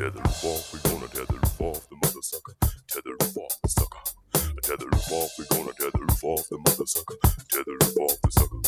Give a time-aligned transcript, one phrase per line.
[0.00, 2.54] Tether the roof off, we gonna tether the roof off the mother sucker.
[2.88, 4.00] Tether the roof off the sucker.
[4.62, 7.16] Tether the roof off, we gonna tether the roof off the mother sucker.
[7.52, 8.64] Tether the roof off the sucker.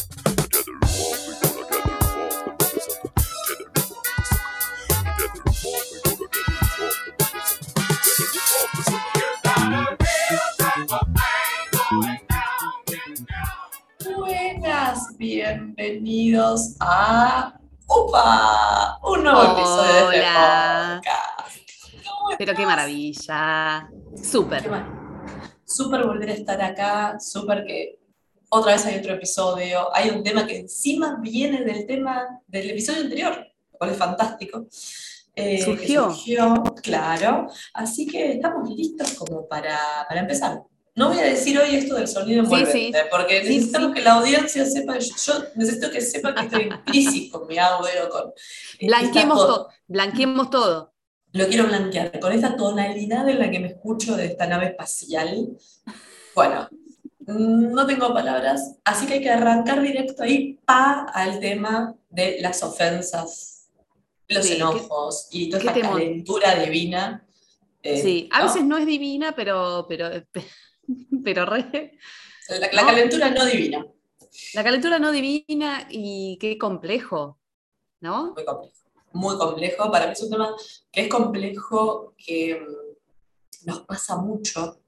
[0.53, 3.09] Tether the roof off, we gonna tether the roof off the mother sucker.
[3.49, 4.61] Tether the roof off the sucker.
[5.17, 7.73] Tether the roof off, we gonna tether the roof off the mother sucker.
[7.73, 8.37] Tether the roof
[10.93, 11.09] off
[13.97, 14.21] the sucker.
[14.21, 17.55] Buenas, bienvenidos a
[17.95, 18.99] ¡Upa!
[19.03, 21.22] Un nuevo episodio de este podcast.
[22.43, 23.89] ¿Cómo Pero qué maravilla.
[24.23, 24.69] Súper.
[25.65, 27.99] Súper volver a estar acá, súper que
[28.51, 29.95] otra vez hay otro episodio.
[29.95, 34.67] Hay un tema que encima viene del tema del episodio anterior, lo cual es fantástico.
[35.35, 36.11] Eh, Surgió.
[36.13, 37.47] surgió, claro.
[37.75, 39.79] Así que estamos listos como para,
[40.09, 40.63] para empezar.
[40.95, 42.93] No voy a decir hoy esto del sonido envolvente, sí.
[43.11, 43.95] porque Sí, necesitamos sí.
[43.95, 47.57] que la audiencia sepa, yo, yo necesito que sepa que estoy en crisis con mi
[47.57, 48.33] audio, con
[48.83, 50.92] Blanqueemos, to- to- blanqueemos todo.
[51.33, 55.49] Lo quiero blanquear, con esta tonalidad en la que me escucho de esta nave espacial.
[56.35, 56.69] Bueno,
[57.27, 62.39] mm, no tengo palabras, así que hay que arrancar directo ahí pa al tema de
[62.41, 63.71] las ofensas,
[64.29, 67.25] los Sí, enojos y toda esta calentura divina.
[67.83, 68.47] eh, Sí, a ¿no?
[68.47, 70.11] veces no es divina, pero, pero,
[71.25, 71.99] pero re-
[72.49, 72.87] La, la ¿no?
[72.89, 73.87] calentura no divina,
[74.55, 77.39] la calentura no divina y qué complejo,
[78.01, 78.33] ¿no?
[78.35, 78.82] muy complejo.
[79.13, 80.55] Muy complejo, para mí es un tema
[80.91, 84.81] que es complejo, que mm, nos pasa mucho,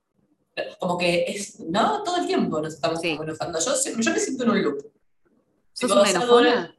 [0.79, 2.03] como que es, ¿no?
[2.03, 3.17] Todo el tiempo nos estamos Sí.
[3.17, 4.93] Yo, me siento en un loop.
[5.73, 6.77] ¿Sos una enojona?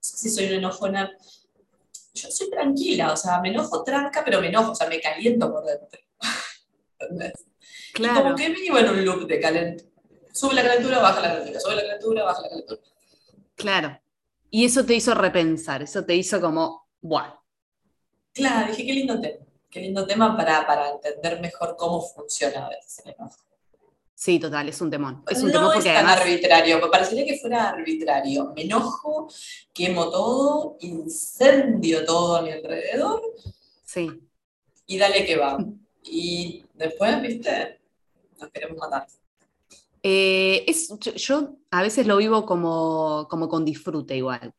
[0.00, 1.12] Sí, soy una enojona.
[2.14, 5.50] Yo soy tranquila, o sea, me enojo tranca, pero me enojo, o sea, me caliento
[5.50, 6.00] por dentro.
[6.98, 7.32] ¿Entendés?
[7.90, 8.22] Y Claro.
[8.22, 9.90] como que vivo en un loop de calentura.
[10.32, 12.80] Sube la calentura, baja la calentura, sube la calentura, baja la calentura.
[13.54, 14.01] Claro.
[14.54, 17.32] Y eso te hizo repensar, eso te hizo como, ¡buah!
[18.34, 19.46] Claro, dije, qué lindo tema.
[19.70, 23.38] Qué lindo tema para, para entender mejor cómo funciona a veces el enojo.
[24.14, 25.24] Sí, total, es un temón.
[25.26, 26.20] Es un no temón es tan además.
[26.20, 28.52] arbitrario, me parecería que fuera arbitrario.
[28.54, 29.26] Me enojo,
[29.72, 33.22] quemo todo, incendio todo a mi alrededor
[33.84, 34.10] Sí,
[34.86, 35.56] y dale que va.
[36.04, 37.80] Y después, viste,
[38.38, 39.06] nos queremos matar.
[40.02, 44.52] Eh, es, yo, yo a veces lo vivo como, como con disfrute igual.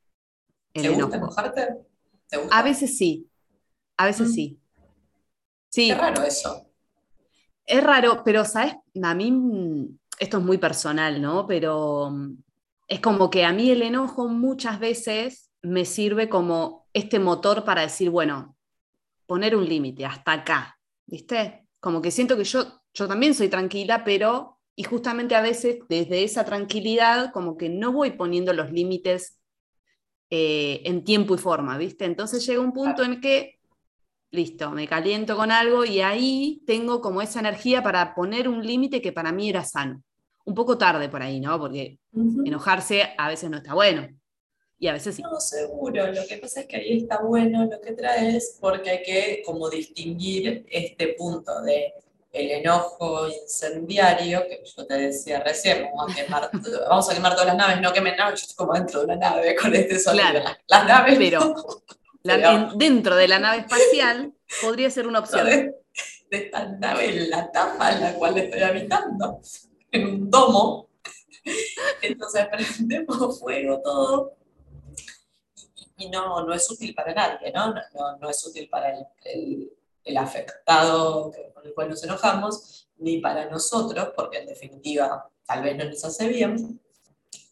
[0.73, 1.15] El ¿Te gusta enojo.
[1.15, 1.67] enojarte?
[2.29, 2.59] ¿Te gusta?
[2.59, 3.29] A veces sí,
[3.97, 4.33] a veces Mm.
[4.33, 4.59] sí.
[5.69, 6.67] Sí, Qué raro eso.
[7.65, 9.89] es raro, pero sabes, a mí
[10.19, 11.47] esto es muy personal, ¿no?
[11.47, 12.35] Pero mm,
[12.87, 17.81] es como que a mí el enojo muchas veces me sirve como este motor para
[17.81, 18.55] decir, bueno,
[19.27, 21.67] poner un límite hasta acá, ¿viste?
[21.79, 26.23] Como que siento que yo, yo también soy tranquila, pero, y justamente a veces desde
[26.23, 29.39] esa tranquilidad, como que no voy poniendo los límites
[30.29, 32.05] eh, en tiempo y forma, ¿viste?
[32.05, 33.59] Entonces llega un punto en que,
[34.31, 39.01] listo, me caliento con algo y ahí tengo como esa energía para poner un límite
[39.01, 40.01] que para mí era sano.
[40.45, 41.59] Un poco tarde por ahí, ¿no?
[41.59, 41.99] Porque
[42.43, 44.09] enojarse a veces no está bueno.
[44.79, 45.21] Y a veces sí.
[45.21, 46.11] No, seguro.
[46.11, 49.69] Lo que pasa es que ahí está bueno lo que traes porque hay que como
[49.69, 51.93] distinguir este punto de
[52.33, 56.49] el enojo incendiario, que yo te decía recién, vamos a quemar,
[56.89, 59.15] vamos a quemar todas las naves, no quemen naves, yo estoy como dentro de una
[59.15, 60.29] nave con este sonido.
[60.31, 60.57] Claro.
[60.67, 61.55] Las naves Pero no.
[62.23, 65.45] La- Pero- en- dentro de la nave espacial podría ser una opción.
[65.45, 65.75] de,
[66.31, 69.39] de esta nave en la tapa en la cual estoy habitando,
[69.91, 70.89] en un domo.
[72.01, 74.37] Entonces prendemos fuego todo.
[75.97, 77.67] Y, y no, no es útil para nadie, ¿no?
[77.73, 79.71] No, no- no es útil para el, el-
[80.03, 85.63] el afectado que- con el cual nos enojamos, ni para nosotros, porque en definitiva tal
[85.63, 86.79] vez no nos hace bien.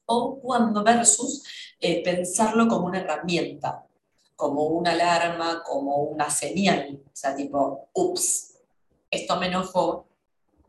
[0.05, 1.43] O cuando versus
[1.79, 3.85] eh, pensarlo como una herramienta,
[4.35, 7.01] como una alarma, como una señal.
[7.05, 8.55] O sea, tipo, ups,
[9.09, 10.07] esto me enojó,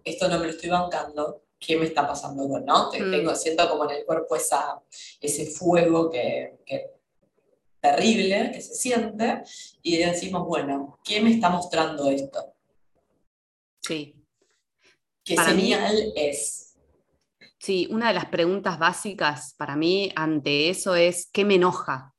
[0.04, 2.88] esto no me lo estoy bancando, ¿qué me está pasando no?
[2.88, 2.90] Mm.
[2.90, 4.80] Tengo, siento como en el cuerpo esa,
[5.20, 6.90] ese fuego que, que
[7.82, 9.42] terrible que se siente
[9.82, 12.54] y decimos, bueno, ¿qué me está mostrando esto?
[13.80, 14.14] Sí.
[15.24, 16.76] ¿Qué Para mí- señal es?
[17.58, 22.12] Sí, una de las preguntas básicas para mí ante eso es ¿qué me enoja?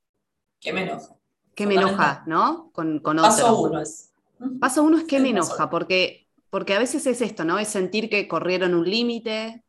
[0.60, 1.16] ¿Qué me enoja?
[1.56, 2.72] ¿Qué me enoja, no?
[2.74, 3.70] Con, con Paso otro.
[3.72, 4.12] uno es.
[4.60, 7.60] Paso uno es qué me enoja, porque, porque a veces es esto, ¿no?
[7.60, 9.64] Es sentir que corrieron un límite,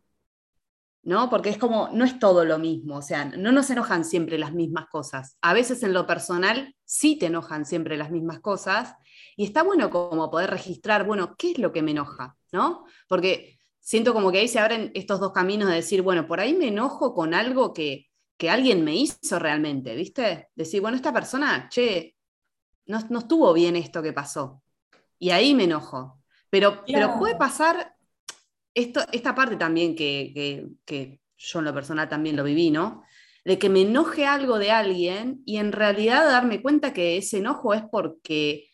[1.05, 1.29] ¿no?
[1.29, 4.53] Porque es como, no es todo lo mismo, o sea, no nos enojan siempre las
[4.53, 5.37] mismas cosas.
[5.43, 8.95] A veces en lo personal sí te enojan siempre las mismas cosas,
[9.37, 12.37] y está bueno como poder registrar, bueno, ¿qué es lo que me enoja?
[12.53, 12.85] ¿No?
[13.09, 16.55] Porque siento como que ahí se abren estos dos caminos de decir, bueno, por ahí
[16.55, 18.07] me enojo con algo que,
[18.37, 20.49] que alguien me hizo realmente, ¿viste?
[20.55, 22.17] Decir, bueno, esta persona, che,
[22.87, 24.63] no, no estuvo bien esto que pasó.
[25.19, 26.21] Y ahí me enojo.
[26.51, 27.94] Pero, pero puede pasar
[28.75, 33.03] esto, esta parte también que, que, yo en lo personal también lo viví, ¿no?
[33.45, 37.75] De que me enoje algo de alguien y en realidad darme cuenta que ese enojo
[37.75, 38.69] es porque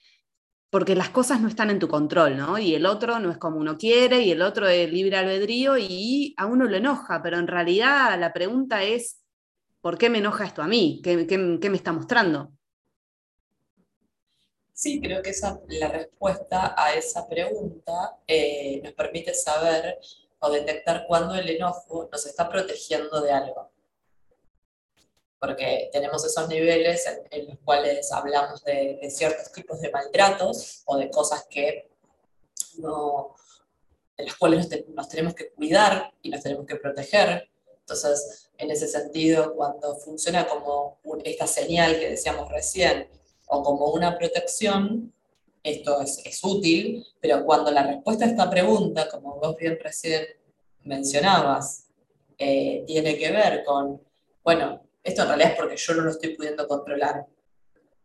[0.71, 2.57] porque las cosas no están en tu control, ¿no?
[2.57, 6.33] Y el otro no es como uno quiere y el otro es libre albedrío y
[6.37, 9.21] a uno lo enoja, pero en realidad la pregunta es,
[9.81, 11.01] ¿por qué me enoja esto a mí?
[11.03, 12.53] ¿Qué, me está mostrando?
[14.81, 19.99] Sí, creo que esa, la respuesta a esa pregunta eh, nos permite saber
[20.39, 23.71] o detectar cuándo el enojo nos está protegiendo de algo
[25.39, 31.11] porque tenemos esos niveles en, los cuales hablamos de, ciertos tipos de maltratos o de
[31.11, 31.91] cosas que
[32.79, 33.35] no,
[34.17, 37.51] de las cuales nos, tenemos que cuidar y nos tenemos que proteger.
[37.81, 43.09] Entonces, en ese sentido, cuando funciona como esta señal que decíamos recién,
[43.51, 45.13] o como una protección,
[45.63, 50.25] esto es, es, útil, pero cuando la respuesta a esta pregunta, como vos bien recién
[50.85, 51.89] mencionabas,
[52.39, 54.01] eh, tiene que ver con,
[54.43, 57.27] bueno, esto en realidad es porque yo no lo estoy pudiendo controlar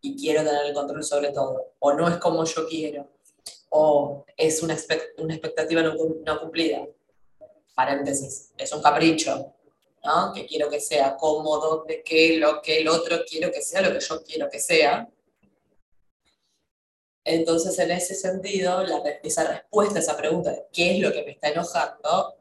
[0.02, 3.08] y quiero tener el control sobre todo, o no es como yo quiero,
[3.70, 4.76] o es una,
[5.20, 5.94] una expectativa no,
[6.26, 6.86] no, cumplida.
[7.76, 9.54] Paréntesis, es un capricho,
[10.04, 10.34] ¿no?
[10.34, 13.94] Que quiero que sea cómodo, de que lo que el otro quiero que sea lo
[13.94, 15.08] que yo quiero que sea.
[17.26, 21.24] Entonces, en ese sentido, la, esa respuesta a esa pregunta de qué es lo que
[21.24, 22.36] me está enojando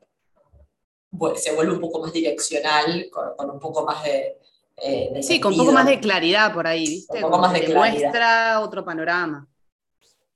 [1.36, 4.38] se vuelve un poco más direccional, con, un poco más de,
[4.76, 7.16] eh, Sí, con un poco más de claridad por ahí, ¿viste?
[7.16, 9.46] Un poco más de muestra otro panorama.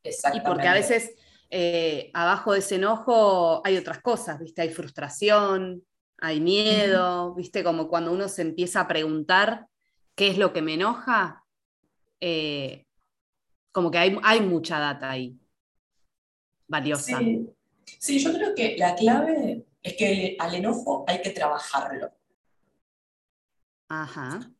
[0.02, 1.14] Y porque a veces
[1.50, 4.62] eh, abajo de ese enojo hay otras cosas, ¿viste?
[4.62, 5.82] Hay frustración,
[6.18, 7.64] hay miedo, ¿viste?
[7.64, 9.66] Como cuando uno se empieza a preguntar
[10.14, 11.44] qué es lo que me enoja,
[12.20, 12.86] eh,
[13.78, 15.38] como que hay, hay, mucha data ahí,
[16.66, 17.16] valiosa.
[17.16, 17.48] Sí.
[17.96, 22.10] sí, yo creo que la clave es que al enojo hay que trabajarlo.
[23.88, 24.50] Ajá.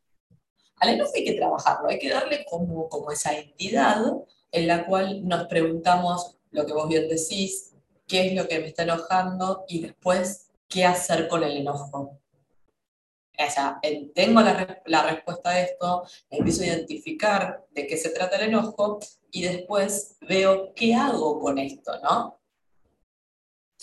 [0.77, 4.05] Al enojo hay que trabajarlo, hay que darle como, como esa entidad
[4.53, 7.75] en la cual nos preguntamos lo que vos bien decís,
[8.07, 12.21] qué es lo que me está enojando y después qué hacer con el enojo.
[13.39, 13.79] O sea,
[14.13, 18.99] tengo la, la, respuesta a esto, empiezo a identificar de qué se trata el enojo
[19.31, 22.39] y después veo qué hago con esto, ¿no?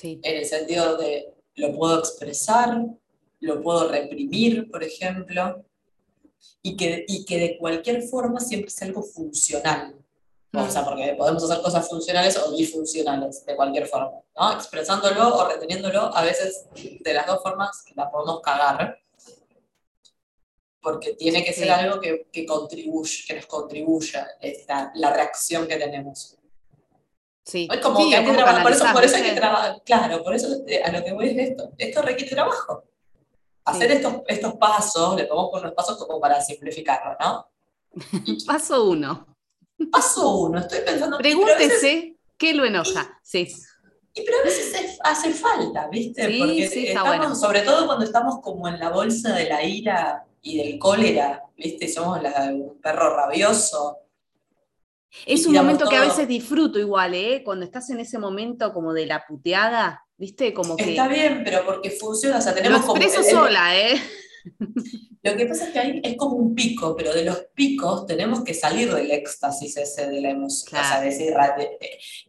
[0.03, 2.85] En el sentido de lo puedo expresar,
[3.41, 5.65] lo puedo reprimir, por ejemplo,
[6.63, 9.97] y que, y que de cualquier forma siempre sea algo funcional.
[10.53, 14.53] O sea, porque podemos hacer cosas funcionales o disfuncionales, de cualquier forma, ¿no?
[14.53, 18.99] Expresándolo o reteniéndolo, a veces de las dos formas la podemos cagar,
[20.87, 25.75] porque tiene que ser algo que, que, contribuye, que nos contribuya esta, la reacción que
[25.75, 26.37] tenemos.
[27.45, 27.67] Sí.
[27.69, 30.33] Es como que hay que trabajar, por eso, por eso hay que trabajar, claro, por
[30.33, 30.47] eso
[30.85, 32.85] a lo que voy es esto, esto requiere trabajo.
[33.65, 37.51] Hacer estos, estos pasos, le pongo por los pasos como para simplificarlo, ¿no?
[38.47, 39.27] Paso uno.
[39.91, 41.19] Paso uno, estoy pensando...
[41.19, 43.53] Pregúntese qué lo enoja, sí.
[44.15, 46.29] Y pero a veces hace falta, ¿viste?
[46.29, 50.59] Sí, Porque estamos, sobre todo cuando estamos como en la bolsa de la ira y
[50.59, 51.89] del cólera, ¿viste?
[51.89, 54.07] Somos un perro rabioso
[55.25, 57.43] es un momento que a veces disfruto igual, ¿eh?
[57.45, 60.53] Cuando estás en ese momento como de la puteada, ¿viste?
[60.53, 60.91] Como que...
[60.91, 64.01] Está bien, pero porque funciona, o sea, tenemos Lo expreso sola, ¿eh?
[65.23, 68.45] Lo que pasa es que ahí es como un pico, pero de los picos tenemos
[68.45, 70.81] que salir del éxtasis ese de la emoción.
[70.81, 71.35] O sea, decir,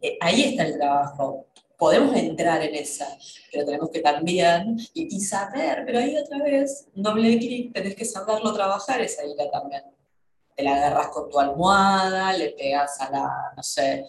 [0.02, 1.47] eh, ahí está el trabajo.
[1.78, 3.08] Podemos entrar en esa,
[3.52, 8.04] pero tenemos que también, y, y saber, pero ahí otra vez, doble clic, tenés que
[8.04, 9.84] saberlo trabajar esa ira también
[10.58, 14.08] te la agarras con tu almohada, le pegas a la, no sé,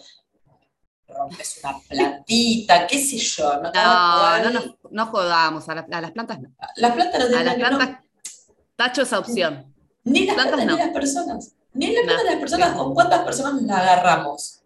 [1.07, 3.61] rompes una plantita, qué sé yo.
[3.61, 6.49] No, no, no, no, jodamos, a, las plantas no.
[6.77, 8.03] Las plantas no tienen A las plantas,
[8.75, 9.71] tacho esa opción.
[10.03, 11.53] Ni las plantas, ni las personas.
[11.73, 14.63] Ni las plantas ni las personas, ¿con cuántas personas la agarramos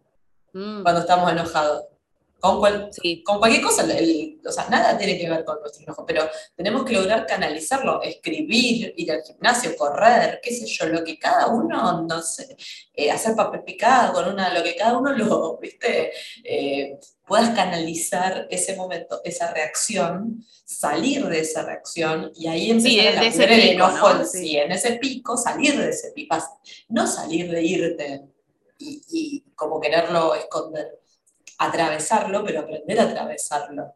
[0.53, 0.83] mm.
[0.83, 1.83] cuando estamos enojados?
[2.43, 2.59] Con,
[3.23, 6.91] con cualquier cosa, o sea, nada tiene que ver con nuestro enojo, pero tenemos que
[6.91, 12.21] lograr canalizarlo, escribir, ir al gimnasio, correr, qué sé yo, lo que cada uno, no
[12.21, 12.57] sé,
[12.93, 16.11] eh, hacer papel picado con una, lo que cada uno lo, viste,
[16.43, 23.25] eh, puedas canalizar ese momento, esa reacción, salir de esa reacción y ahí empezar a
[23.25, 26.35] ese el enojo en sí, en ese pico, salir de ese pico,
[26.89, 28.21] no salir de irte
[28.79, 31.02] y, y como quererlo esconder
[31.65, 33.93] atravesarlo, pero aprender a atravesarlo.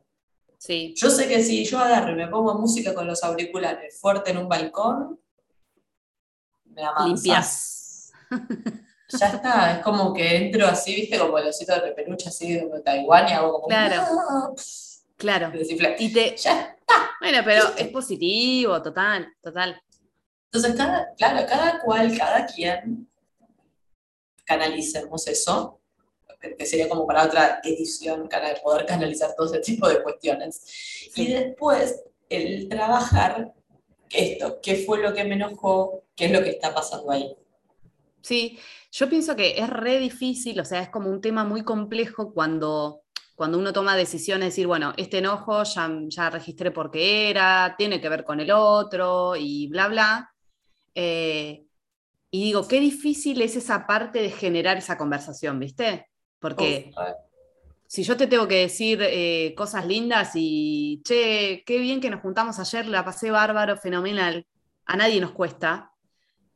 [0.57, 0.93] Sí.
[0.97, 4.37] Yo sé que si yo agarro y me pongo música con los auriculares fuerte en
[4.37, 5.19] un balcón,
[6.65, 8.11] me Limpias.
[9.09, 12.81] ya está, es como que entro así, viste, como el osito de peluche así de
[12.83, 13.67] Taiwán y hago como...
[13.67, 14.55] Claro.
[15.17, 15.51] Claro.
[15.99, 16.77] Y te, Ya
[17.19, 19.81] bueno, pero es positivo, total, total.
[20.45, 23.09] Entonces, cada, claro, cada cual, cada quien
[24.45, 25.76] canalicemos eso,
[26.39, 31.11] que sería como para otra edición, cana- poder canalizar todo ese tipo de cuestiones.
[31.15, 33.53] Y después, el trabajar
[34.09, 37.35] esto, qué fue lo que me enojó, qué es lo que está pasando ahí.
[38.21, 38.57] Sí,
[38.91, 43.03] yo pienso que es re difícil, o sea, es como un tema muy complejo cuando,
[43.35, 48.01] cuando uno toma decisiones, decir, bueno, este enojo ya, ya registré por qué era, tiene
[48.01, 50.33] que ver con el otro y bla, bla.
[50.95, 51.65] Eh,
[52.31, 56.09] y digo, qué difícil es esa parte de generar esa conversación, ¿viste?
[56.39, 56.91] Porque
[57.87, 62.21] si yo te tengo que decir eh, cosas lindas y, che, qué bien que nos
[62.21, 64.45] juntamos ayer, la pasé bárbaro, fenomenal,
[64.85, 65.91] a nadie nos cuesta.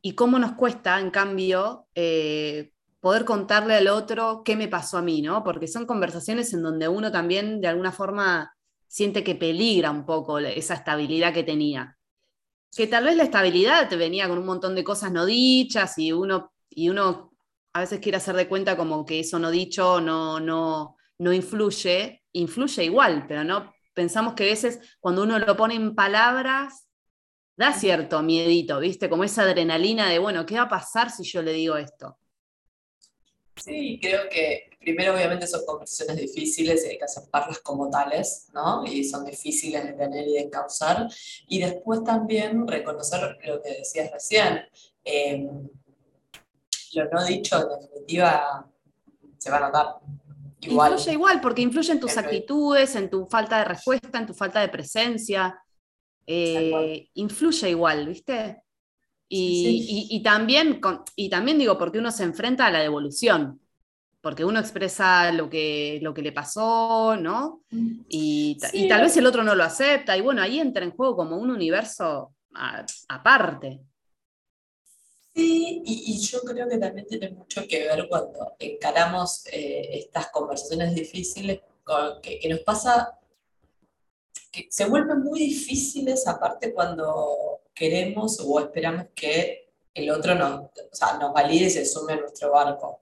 [0.02, 5.02] Y cómo nos cuesta, en cambio, eh, poder contarle al otro qué me pasó a
[5.02, 5.42] mí, ¿no?
[5.42, 8.54] Porque son conversaciones en donde uno también, de alguna forma,
[8.86, 11.96] siente que peligra un poco esa estabilidad que tenía.
[12.76, 16.12] Que tal vez la estabilidad te venía con un montón de cosas no dichas y
[16.12, 17.31] uno, y uno
[17.72, 22.22] a veces quiere hacer de cuenta como que eso no dicho no, no, no influye,
[22.32, 26.88] influye igual, pero no pensamos que a veces cuando uno lo pone en palabras,
[27.56, 29.08] da cierto miedito, ¿viste?
[29.08, 32.18] Como esa adrenalina de, bueno, ¿qué va a pasar si yo le digo esto?
[33.56, 38.84] Sí, creo que primero obviamente son conversaciones difíciles y hay que aceptarlas como tales, ¿no?
[38.86, 41.06] Y son difíciles de tener y de encauzar.
[41.46, 44.62] Y después también reconocer lo que decías recién.
[45.04, 45.48] eh,
[46.94, 48.66] lo no dicho, en definitiva,
[49.38, 49.86] se va a notar.
[50.60, 50.92] Igual.
[50.92, 54.60] Influye igual, porque influye en tus actitudes, en tu falta de respuesta, en tu falta
[54.60, 55.58] de presencia.
[56.26, 58.62] Eh, influye igual, ¿viste?
[59.28, 60.06] Y, Sí, sí.
[60.12, 63.60] y- y también, con- y también digo, porque uno se enfrenta a la devolución,
[64.20, 67.62] porque uno expresa lo que, lo que le pasó, ¿no?
[68.08, 71.16] Y, y tal vez el otro no lo acepta, y bueno, ahí entra en juego
[71.16, 73.80] como un universo a- aparte.
[75.34, 80.28] Sí, y, y yo creo que también tiene mucho que ver cuando encaramos eh, estas
[80.30, 83.18] conversaciones difíciles, con- que, que nos pasa,
[84.50, 90.70] que se vuelven muy difíciles aparte cuando queremos o esperamos que el otro nos, o
[90.92, 93.00] sea, nos valide y se sume a nuestro barco.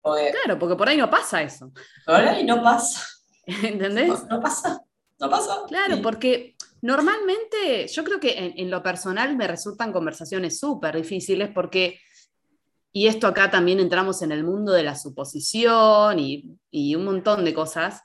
[0.00, 1.70] Porque Claro, porque por ahí no pasa eso,
[2.06, 3.06] ahora y no pasa,
[3.46, 4.08] ¿entendés?
[4.08, 4.82] no, no pasa,
[5.20, 5.62] no pasa.
[5.68, 11.50] Claro, porque normalmente yo creo que en, en lo personal me resultan conversaciones súper difíciles
[11.54, 12.00] porque,
[12.92, 17.44] y esto acá también entramos en el mundo de la suposición y, y un montón
[17.44, 18.02] de cosas,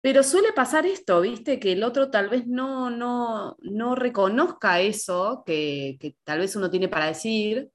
[0.00, 1.58] pero suele pasar esto, ¿viste?
[1.58, 6.70] Que el otro tal vez no, no, no reconozca eso que, que tal vez uno
[6.70, 7.70] tiene para decir.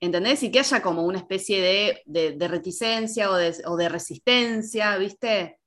[0.00, 0.42] ¿Entendés?
[0.42, 4.96] Y que haya como una especie de, de- de reticencia o de, o de resistencia,
[4.96, 5.59] ¿viste?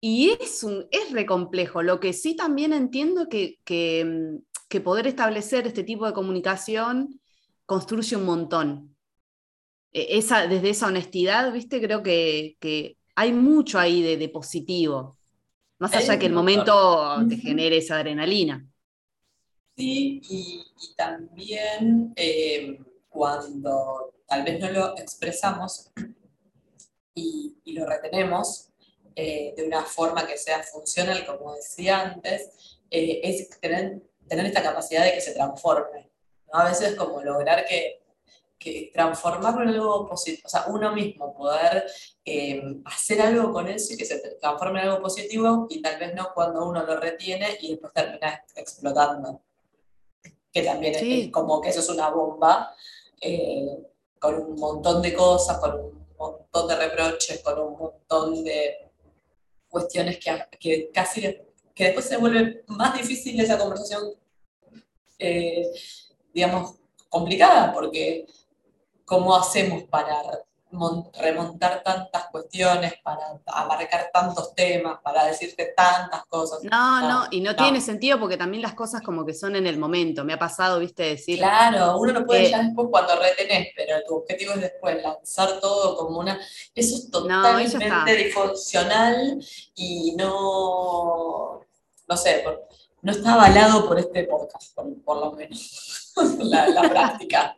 [0.00, 1.82] Y es, un, es re complejo.
[1.82, 7.20] Lo que sí también entiendo que, que, mm, que poder establecer este tipo de comunicación
[7.66, 8.96] construye un montón.
[9.92, 11.80] E- Esa, desde esa honestidad, ¿viste?
[11.80, 15.18] Creo que, que hay mucho ahí de, de positivo.
[15.80, 18.66] Más allá que el momento te genere esa adrenalina.
[19.76, 25.90] Sí, y, y también eh, cuando tal vez no lo expresamos
[27.14, 28.68] y, y lo retenemos
[29.16, 34.62] eh, de una forma que sea funcional, como decía antes, eh, es tener, tener esta
[34.62, 36.10] capacidad de que se transforme.
[36.52, 36.60] ¿no?
[36.60, 38.02] A veces como lograr que,
[38.58, 41.84] que transformarlo en algo positivo, o sea, uno mismo poder
[42.24, 46.14] eh, hacer algo con eso y que se transforme en algo positivo y tal vez
[46.14, 49.42] no cuando uno lo retiene y después termina explotando
[50.52, 51.22] que también es- Sí.
[51.24, 52.74] es como que eso es una bomba,
[53.20, 53.76] eh,
[54.18, 58.85] con un montón de cosas, con un montón de reproches, con un montón de
[59.76, 61.20] cuestiones que, que casi
[61.74, 64.14] que después se vuelve más difícil esa conversación,
[65.18, 65.70] eh,
[66.32, 66.76] digamos,
[67.10, 68.24] complicada, porque
[69.04, 70.22] ¿cómo hacemos para
[71.20, 76.62] remontar tantas cuestiones, para abarcar tantos temas, para decirte tantas cosas?
[76.64, 77.56] No, No, no, y no, no.
[77.56, 80.24] tiene sentido porque también las cosas como que son en el momento.
[80.24, 83.96] Me ha pasado, viste, decir, Claro, uno no puede Eh, ya después cuando retenés, pero
[84.06, 86.38] tu objetivo es después lanzar todo como una...
[86.74, 89.38] Eso es No, totalmente disfuncional
[89.74, 91.60] y no,
[92.08, 92.44] no sé,
[93.02, 97.56] no está avalado por este podcast, por, por lo menos, la, la práctica.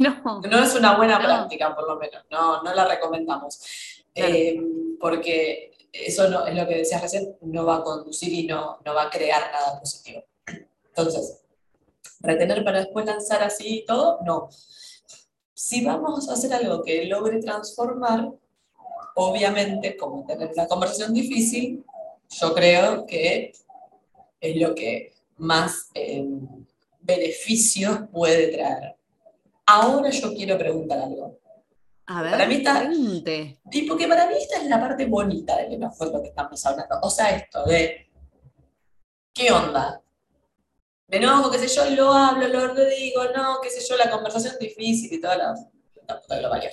[0.00, 0.40] No.
[0.40, 1.24] No es una buena No.
[1.24, 3.58] práctica, por lo menos, no, no la recomendamos.
[4.14, 4.32] Claro.
[4.34, 4.60] Eh,
[5.00, 8.94] porque eso no, es lo que decías recién, no va a conducir y no, no
[8.94, 10.24] va a crear nada positivo.
[10.88, 11.40] Entonces,
[12.20, 14.48] retener para después lanzar así y todo, no.
[15.52, 18.28] Si vamos a hacer algo que logre transformar,
[19.14, 21.84] obviamente, como tener una conversación difícil,
[22.30, 23.52] yo creo que
[24.40, 26.24] es lo que más eh,
[27.00, 28.96] beneficios puede traer.
[29.66, 31.38] Ahora yo quiero preguntar algo.
[32.06, 33.60] A ver, Para mí está- pregunte.
[33.72, 36.64] Y porque para mí esta es la parte bonita del enojo, es lo que estamos
[36.66, 36.98] hablando.
[37.02, 38.10] O sea, esto de,
[39.32, 40.02] ¿qué onda?
[41.08, 44.10] Me enojo, qué sé yo, lo hablo, lo, lo digo, no, qué sé yo, la
[44.10, 45.54] conversación difícil y toda la,
[46.06, 46.70] la puta que lo parió.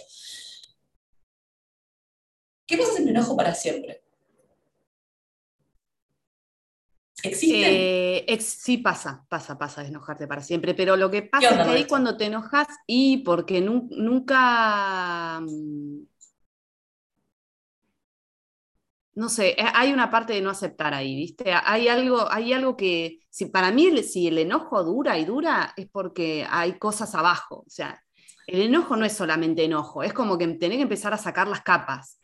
[2.68, 4.04] ¿Qué pasa si me enojo para siempre?
[7.48, 11.70] Eh, ex- sí pasa, pasa, pasa enojarte para siempre, pero lo que pasa es que
[11.72, 16.04] ahí cuando te enojas y porque nu- nunca, mm,
[19.16, 21.52] no sé, eh, hay una parte de no aceptar ahí, ¿viste?
[21.54, 25.88] Hay algo, hay algo que, si para mí si el enojo dura y dura es
[25.92, 28.02] porque hay cosas abajo, o sea,
[28.48, 31.62] el enojo no es solamente enojo, es como que tenés que empezar a sacar las
[31.62, 32.20] capas.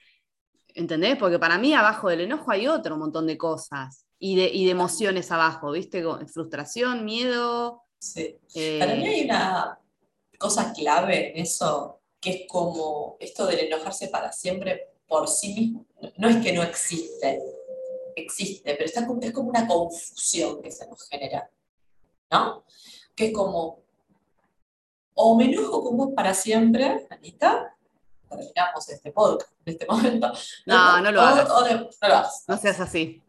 [0.76, 1.18] ¿Entendés?
[1.20, 4.72] Porque para mí abajo del enojo hay otro montón de cosas y de, y de
[4.72, 6.04] emociones abajo, ¿viste?
[6.28, 7.84] Frustración, miedo.
[8.00, 8.38] Sí.
[8.56, 9.80] eh, Para mí hay una
[10.40, 15.86] cosa clave en eso, que es como esto del enojarse para siempre por sí mismo.
[16.18, 17.40] No es que no existe,
[18.16, 21.50] existe, pero está es como una confusión que se nos genera,
[22.32, 22.64] ¿no?
[23.16, 23.84] Que es como,
[25.14, 27.76] o me enojo con vos para siempre, Anita,
[28.30, 30.32] terminamos este podcast en este momento.
[30.66, 31.50] No, no lo O- hagas.
[31.52, 32.44] o de- no lo hagas.
[32.48, 33.22] no seas así.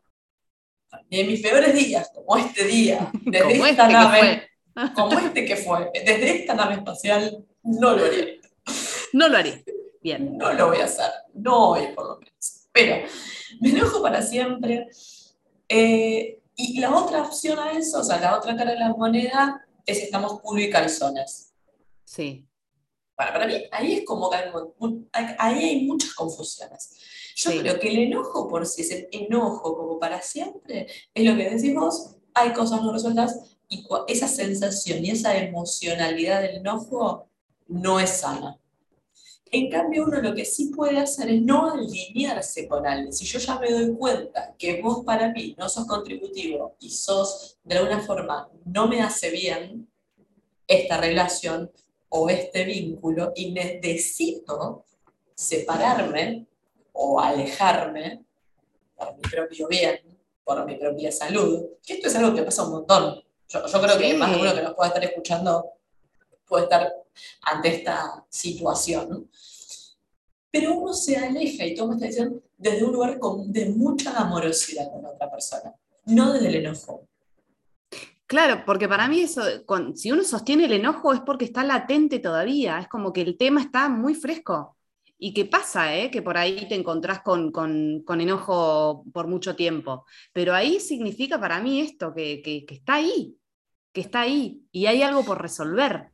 [1.10, 4.50] En mis peores días, como este día, desde Como esta este nave,
[4.94, 8.26] como este que fue, desde esta nave espacial, no lo haría.
[9.14, 9.64] No lo haré.
[10.02, 10.36] Bien.
[10.36, 12.68] No lo voy a hacer, no hoy por lo menos.
[12.72, 13.06] Pero
[13.60, 14.86] me enojo para siempre.
[15.66, 19.66] Eh, y la otra opción a eso, o sea, la otra cara de la moneda,
[19.86, 21.54] es estamos culo y calzones.
[22.04, 22.46] Sí.
[23.18, 26.94] Para, para mí, ahí es como que hay, ahí hay muchas confusiones.
[27.34, 27.58] Yo Sí.
[27.58, 31.50] creo que el enojo por si es el enojo como para siempre, es lo que
[31.50, 37.28] decís vos, hay cosas no resueltas y esa sensación y esa emocionalidad del enojo
[37.66, 38.56] no es sana.
[39.50, 43.12] En cambio, uno lo que sí puede hacer es no alinearse con alguien.
[43.12, 47.58] Si yo ya me doy cuenta que vos para mí no sos contributivo y sos
[47.64, 49.90] de alguna forma no me hace bien
[50.68, 51.72] esta relación
[52.10, 54.84] o este vínculo y necesito
[55.34, 56.46] separarme
[56.92, 58.24] o alejarme
[58.96, 60.00] por mi propio bien,
[60.44, 63.22] por mi propia salud, que esto es algo que pasa un montón.
[63.48, 64.16] Yo, yo creo que Sí.
[64.16, 65.72] más de uno que nos pueda estar escuchando
[66.46, 66.92] puede estar
[67.42, 69.30] ante esta situación.
[70.50, 74.90] Pero uno se aleja y toma esta decisión desde un lugar con- de mucha amorosidad
[74.90, 75.74] con otra persona,
[76.06, 77.06] no desde el enojo.
[78.28, 82.18] Claro, porque para mí eso, con- si uno sostiene el enojo es porque está latente
[82.18, 84.76] todavía, es como que el tema está muy fresco.
[85.18, 85.96] ¿Y qué pasa?
[85.96, 86.10] eh?
[86.10, 90.04] Que por ahí te encontrás con, con- con enojo por mucho tiempo.
[90.32, 93.34] Pero ahí significa para mí esto, que, que- que está ahí,
[93.92, 96.10] que está ahí y hay algo por resolver.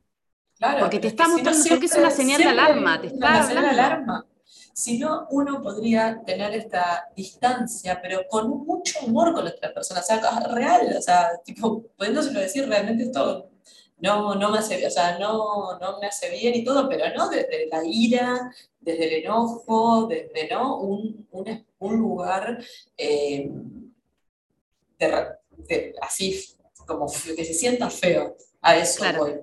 [0.57, 3.27] Claro, Porque te está que mostrando, porque es una señal de alarma, te es está
[3.29, 4.25] una señal de alarma.
[4.77, 10.01] Si no, uno podría tener esta distancia, pero con mucho amor con la otra persona,
[10.01, 13.51] o sea, real, o sea, tipo, pudiéndoselo decir, realmente esto
[13.99, 17.05] no, no me hace bien, o sea, no, no me hace bien y todo, pero
[17.15, 20.77] no desde la ira, desde el enojo, desde, ¿no?
[20.81, 22.57] Un, un, un lugar
[22.97, 23.49] eh,
[24.99, 25.37] de re-
[25.69, 26.37] de- así,
[26.85, 29.19] como que se sienta feo, a eso Claro.
[29.19, 29.39] voy.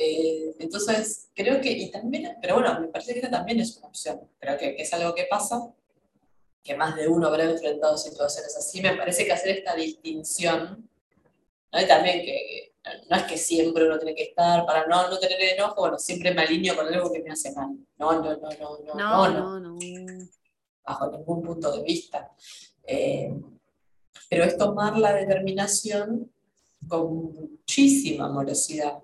[0.00, 3.88] Eh, entonces, creo que, y también, pero bueno, me parece que esta también es una
[3.88, 4.20] opción.
[4.38, 5.74] Creo que, que es algo que pasa,
[6.62, 8.80] que más de uno habrá enfrentado situaciones así.
[8.80, 10.88] Me parece que hacer esta distinción,
[11.72, 11.80] ¿no?
[11.80, 12.68] Y también que
[13.10, 16.32] no es que siempre uno tiene que estar, para no, no tener enojo, bueno, siempre
[16.32, 17.76] me alineo con algo que me hace mal.
[17.98, 19.78] No, no, no, no, no, No, no, no, no.
[20.84, 22.30] bajo ningún punto de vista.
[22.84, 23.34] Eh,
[24.30, 26.30] pero es tomar la determinación
[26.86, 29.02] con muchísima amorosidad.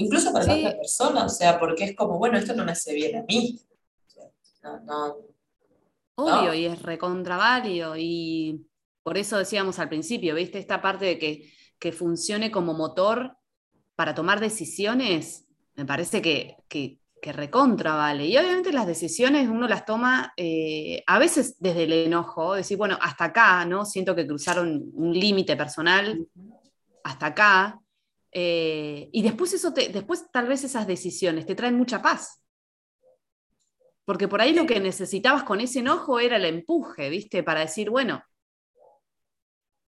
[0.00, 0.60] Incluso para la Sí.
[0.66, 3.60] otra persona, o sea, porque es como, bueno, esto no me hace bien a mí.
[4.06, 4.24] O sea,
[4.62, 5.16] No, no,
[6.16, 6.54] Obvio, ¿no?
[6.54, 7.94] y es recontraválido.
[7.96, 8.66] Y
[9.02, 10.58] por eso decíamos al principio, ¿viste?
[10.58, 13.36] Esta parte de que, que funcione como motor
[13.96, 18.26] para tomar decisiones, me parece que, que, que recontra vale.
[18.26, 22.98] Y obviamente las decisiones uno las toma eh, a veces desde el enojo, decir, bueno,
[23.00, 23.84] hasta acá, ¿no?
[23.84, 26.26] Siento que cruzaron un límite personal,
[27.04, 27.78] hasta acá.
[28.32, 32.42] Eh, y después eso después tal vez esas decisiones te traen mucha paz.
[34.04, 37.42] Porque por ahí lo que necesitabas con ese enojo era el empuje, ¿viste?
[37.42, 38.22] Para decir, bueno,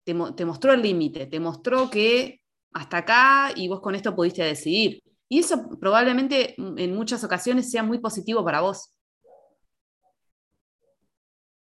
[0.05, 2.41] te, te mostró el límite, te mostró que
[2.73, 5.03] hasta acá y vos con esto pudiste decidir.
[5.29, 8.95] Y eso probablemente en muchas ocasiones sea muy positivo para vos.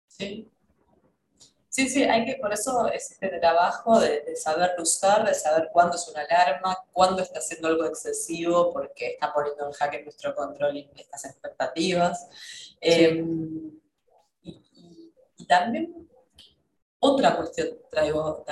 [0.07, 0.49] Sí.
[1.77, 5.69] Sí, sí, hay que, por eso es este trabajo de, de saber usar, de saber
[5.71, 10.33] cuándo es una alarma, cuándo está haciendo algo excesivo, porque está poniendo en jaque nuestro
[10.33, 12.27] control y estas expectativas.
[12.81, 13.23] Eh,
[14.41, 16.09] y, y- y también
[16.97, 18.43] otra cuestión traigo,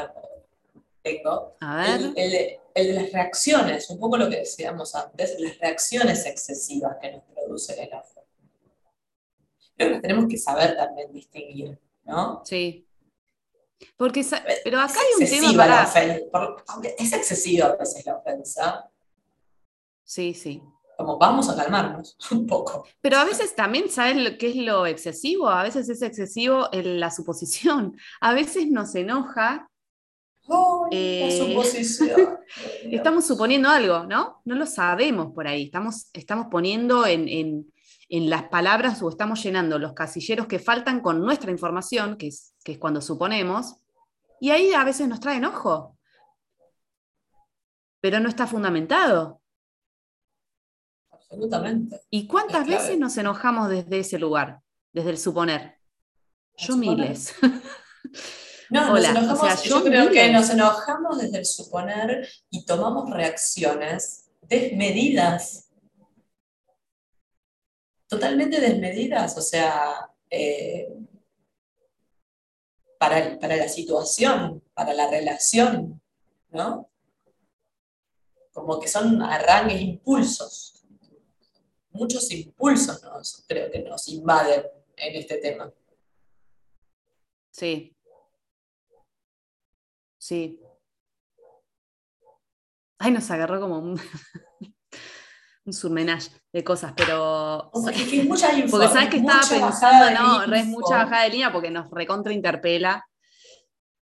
[1.02, 1.88] tengo, A ver.
[2.02, 6.28] el, el de- el de las reacciones, un poco lo que decíamos antes, las reacciones
[6.28, 8.24] excesivas que nos produce el enojo.
[9.76, 12.44] Creo que tenemos que saber también distinguir, ¿no?
[12.46, 12.85] Sí.
[13.98, 15.90] Porque, sa- pero acá Es hay un tema para.
[16.32, 16.64] por-
[16.98, 18.90] es excesiva a veces la ofensa,
[20.04, 20.62] Sí, sí.
[20.98, 22.86] como vamos a calmarnos un poco.
[23.02, 25.50] Pero a veces también, ¿sabes lo- qué es lo excesivo?
[25.50, 27.98] A veces es excesivo en la suposición.
[28.22, 29.70] A veces nos enoja,
[30.92, 32.38] Eh, la suposición.
[32.92, 34.42] estamos suponiendo algo, ¿no?
[34.46, 35.64] No lo sabemos por ahí.
[35.66, 37.74] Estamos, estamos poniendo en, en-
[38.10, 42.54] en las palabras o estamos llenando los casilleros que faltan con nuestra información, que es,
[42.64, 43.76] que es cuando suponemos,
[44.40, 45.98] y ahí a veces nos trae enojo.
[48.02, 49.42] Pero no está fundamentado.
[51.12, 52.02] Absolutamente.
[52.10, 54.62] ¿Y cuántas veces nos enojamos desde ese lugar,
[54.94, 55.80] desde el suponer?
[56.58, 56.98] Yo suponer.
[56.98, 57.34] miles.
[58.68, 60.34] No, Hola, nos enojamos, o sea, yo yo creo que miles.
[60.34, 65.65] nos enojamos desde el suponer y tomamos reacciones desmedidas.
[68.08, 70.94] Totalmente desmedidas, o sea, eh,
[73.00, 76.02] para, para la situación, para la relación,
[76.50, 76.90] ¿no?
[78.54, 80.86] Como que son arranques, impulsos.
[81.92, 84.66] Muchos impulsos nos, creo que nos invaden
[84.98, 85.72] en este tema.
[87.52, 87.96] Sí.
[90.18, 90.60] Sí.
[92.98, 94.00] Ay, nos agarró como un,
[95.66, 97.70] un surmenage de cosas, pero.
[97.74, 100.68] O sea, es que es mucha info, Porque sabes que estaba pensando, no, re es
[100.68, 103.06] mucha bajada de línea porque nos recontra interpela.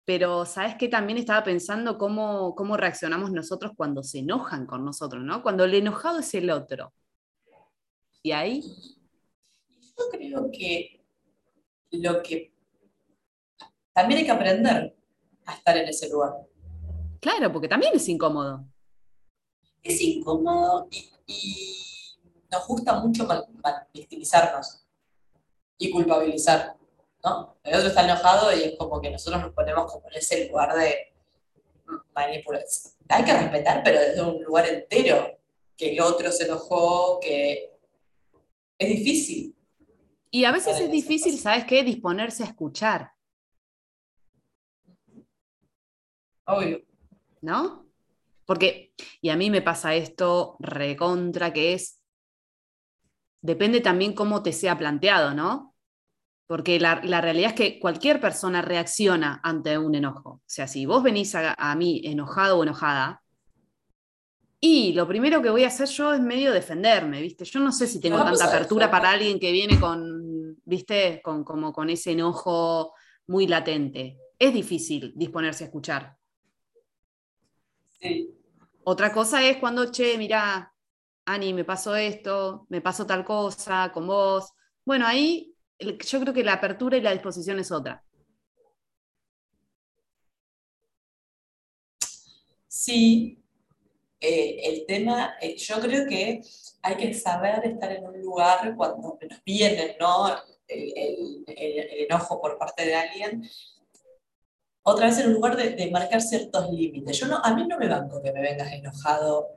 [0.05, 5.23] Pero sabes que también estaba pensando cómo, cómo reaccionamos nosotros cuando se enojan con nosotros,
[5.23, 5.43] ¿no?
[5.43, 6.93] Cuando el enojado es el otro.
[8.23, 8.63] Y ahí,
[9.97, 11.05] Yo creo que
[11.93, 12.53] lo que
[13.93, 14.97] también hay que aprender
[15.45, 16.33] a estar en ese lugar.
[17.21, 18.65] claro, porque también es incómodo.
[19.83, 22.19] Es incómodo y, y
[22.51, 24.85] nos gusta mucho mal, mal- victimizarnos
[25.79, 26.77] y culpabilizar,
[27.25, 27.57] ¿no?
[27.63, 30.75] El otro está enojado y es como que nosotros nos ponemos como en ese lugar
[30.77, 31.15] de
[32.15, 32.95] manipulación.
[33.09, 35.39] Hay que respetar, pero desde un lugar entero,
[35.77, 37.73] que el otro se enojó, que
[38.79, 39.57] es difícil.
[40.31, 41.43] Y a veces es difícil, cosas.
[41.43, 41.83] ¿sabes qué?
[41.83, 43.13] Disponerse a escuchar,
[46.47, 46.83] Obvio.
[47.41, 47.82] ¿no?
[48.53, 52.03] Porque, y a mí me pasa esto recontra, que es,
[53.41, 55.75] depende también cómo te sea planteado, ¿no?
[56.47, 60.29] Porque la, la realidad es que cualquier persona reacciona ante un enojo.
[60.33, 63.23] O sea, si vos venís a, a mí enojado o enojada,
[64.61, 67.47] y lo primero que voy a hacer yo es medio defenderme, ¿viste?
[67.47, 71.23] Yo no sé si tengo vamos tanta apertura para alguien que viene con, ¿viste?
[71.25, 72.93] Con, como con ese enojo
[73.29, 74.19] muy latente.
[74.39, 76.19] Es difícil disponerse a escuchar.
[77.99, 78.42] Sí.
[78.85, 80.73] Otra cosa es cuando, che, mirá,
[81.27, 84.53] Ani, me pasó esto, me pasó tal cosa con vos.
[84.85, 88.05] Bueno, ahí yo creo que la apertura y la disposición es otra.
[92.67, 93.39] Sí,
[94.21, 96.43] eh, el tema, eh, yo creo que
[96.83, 99.97] hay que saber estar en un lugar cuando nos viene,
[100.69, 103.43] el enojo por parte de alguien,
[104.85, 107.19] otra vez en un lugar de, de marcar ciertos límites.
[107.19, 109.49] Yo no, a mí no me banco que me vengas enojado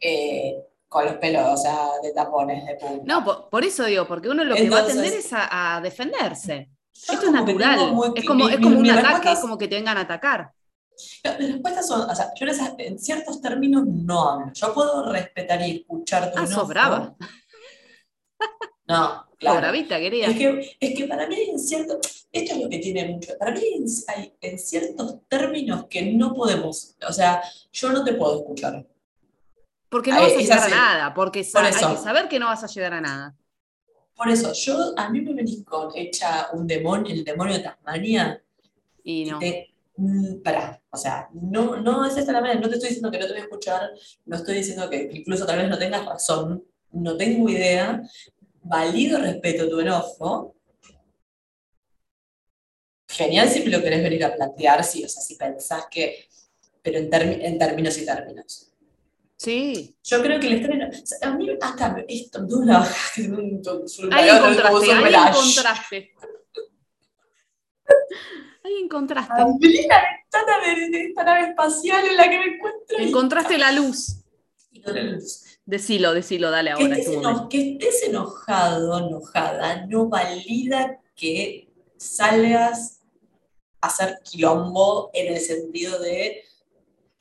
[0.00, 3.02] eh, con los pelos, o sea, de tapones, de punta.
[3.06, 5.80] No, por, por eso digo, porque uno lo que va a tender es a, a
[5.80, 6.70] defenderse.
[6.92, 7.92] Esto es natural.
[7.92, 10.02] muy- Es como, mi- es como mi- un ataque, es como que te vengan a
[10.02, 10.52] atacar.
[11.40, 12.46] Mis respuestas son, o sea, yo
[12.78, 14.52] en, ciertos términos no hablo.
[14.54, 17.16] Yo puedo respetar y escuchar tu Ah, sos brava.
[18.86, 19.60] No, claro.
[19.60, 20.26] bravita, querida.
[20.26, 21.98] Es que, es que para mí en cierto,
[22.32, 23.60] esto es lo que tiene mucho, para mí
[24.08, 28.86] hay en ciertos términos que no podemos, o sea, yo no te puedo escuchar.
[29.88, 32.46] Porque no Ah, vas a llegar a nada, porque Por hay que saber que no
[32.46, 33.36] vas a llegar a nada.
[34.16, 38.42] Por eso, yo, a mí me venís con hecha un demonio, el demonio de Tasmania,
[39.02, 39.38] Y y no.
[39.38, 43.10] te, mm, pará, o sea, no, no es esta la manera, no te estoy diciendo
[43.10, 43.90] que no te voy a escuchar,
[44.26, 48.02] no estoy diciendo que incluso tal vez no tengas razón, no tengo idea,
[48.64, 50.54] valido respeto tu enojo.
[53.08, 56.26] Genial si me lo querés venir a plantear, si, o sea, si pensás que
[56.82, 58.70] pero en, en términos y términos.
[59.38, 59.96] Sí.
[60.04, 60.86] Yo creo que el estreno,
[61.22, 62.86] a mí acá esto de una,
[63.18, 65.38] un- un- Ahí un- encontraste, un ahí collage.
[65.38, 66.14] encontraste.
[68.64, 69.32] Ahí encontraste.
[69.40, 72.98] Abrí la ventana de, esta nave espacial en la que me encuentro.
[72.98, 74.16] y- Encontraste la luz.
[74.72, 75.53] y la luz.
[75.66, 76.94] Decilo, decilo, dale Que ahora.
[76.94, 83.00] es estés, eno- que estés enojado, enojada, no valida que salgas
[83.80, 86.42] a hacer quilombo en el sentido de,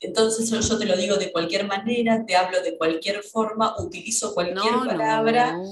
[0.02, 4.74] entonces yo, te lo digo de cualquier manera, te hablo de cualquier forma, utilizo cualquier
[4.74, 5.64] No, no, palabra, no.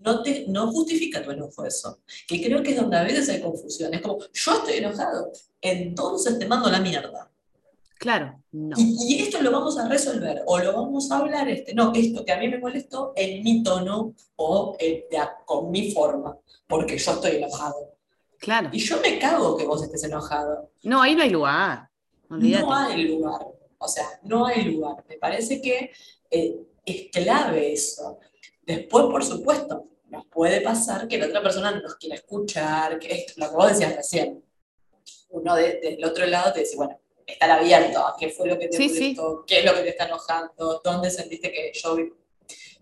[0.00, 2.00] no, te, no justifica tu enojo eso.
[2.26, 3.94] Que creo que es donde a veces hay confusión.
[3.94, 5.32] Es como, yo estoy enojado,
[5.62, 7.27] entonces te mando la mierda.
[7.98, 8.76] Claro, no.
[8.78, 12.24] Y, y esto lo vamos a resolver o lo vamos a hablar, este, no, esto
[12.24, 16.36] que a mí me molestó en mi tono o eh, de con mi forma,
[16.68, 17.94] porque yo estoy enojado.
[18.38, 18.68] Claro.
[18.72, 20.70] Y yo me cago que vos estés enojado.
[20.84, 21.88] No, ahí no hay lugar.
[22.30, 22.62] Olvídate.
[22.64, 23.46] No hay lugar,
[23.78, 25.04] o sea, no hay lugar.
[25.08, 25.90] Me parece que
[26.30, 28.20] eh, es clave eso.
[28.64, 33.32] Después, por supuesto, nos puede pasar que la otra persona nos quiera escuchar, que esto,
[33.38, 34.44] lo que vos decías recién.
[35.30, 36.96] Uno de- del otro lado te dice, bueno,
[37.28, 39.00] estar abierto a qué fue lo que te Sí, sí.
[39.16, 42.12] molestó, qué es lo que te está enojando, dónde sentiste que yo vi-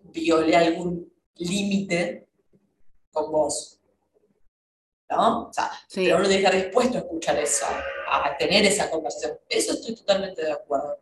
[0.05, 2.29] violé algún límite
[3.13, 3.73] con vos.
[5.09, 5.49] ¿No?
[5.49, 6.05] O sea, Sí.
[6.05, 7.67] pero uno tiene que estar dispuesto a escuchar eso,
[8.11, 9.39] a tener esa conversación.
[9.49, 10.99] Eso estoy totalmente de acuerdo.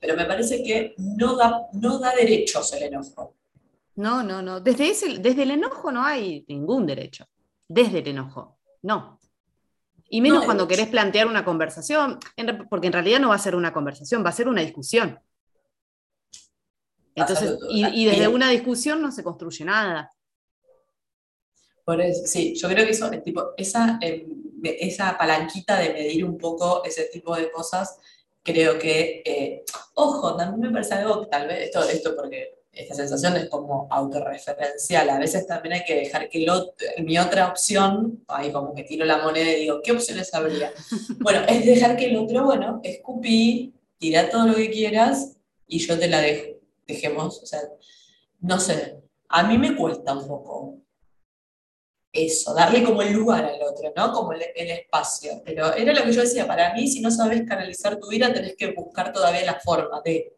[0.00, 3.34] Pero me parece que no da, no da derechos el enojo.
[3.94, 4.60] No, no, no.
[4.60, 7.26] Desde, ese, desde el enojo no hay ningún derecho.
[7.66, 8.58] Desde el enojo.
[8.82, 9.15] No.
[10.08, 13.38] Y menos No, cuando querés plantear una conversación, en porque en realidad no va a
[13.38, 15.18] ser una conversación, va a ser una discusión.
[17.14, 18.34] Entonces, y, y desde Bien.
[18.34, 20.12] una discusión no se construye nada.
[21.84, 24.26] Por eso, sí, yo creo que eso es tipo, esa, eh,
[24.62, 27.98] esa palanquita de medir un poco ese tipo de cosas,
[28.42, 29.64] creo que, eh,
[29.94, 35.08] ojo, también me parece algo, tal vez, esto, esto porque esta sensación es como autorreferencial,
[35.10, 38.84] a veces también hay que dejar que el ot- mi otra opción, ahí como que
[38.84, 40.72] tiro la moneda y digo, ¿qué opciones habría?
[41.20, 45.36] Bueno, es dejar que el otro, bueno, escupí, tira todo lo que quieras
[45.66, 47.60] y yo te la dejo, dejemos, o sea,
[48.40, 50.76] no sé, a mí me cuesta un poco
[52.12, 54.12] eso, darle como el lugar al otro, ¿no?
[54.12, 55.42] Como el, el espacio.
[55.44, 58.56] Pero era lo que yo decía, para mí, si no sabes canalizar tu ira, tenés
[58.56, 60.32] que buscar todavía la forma de.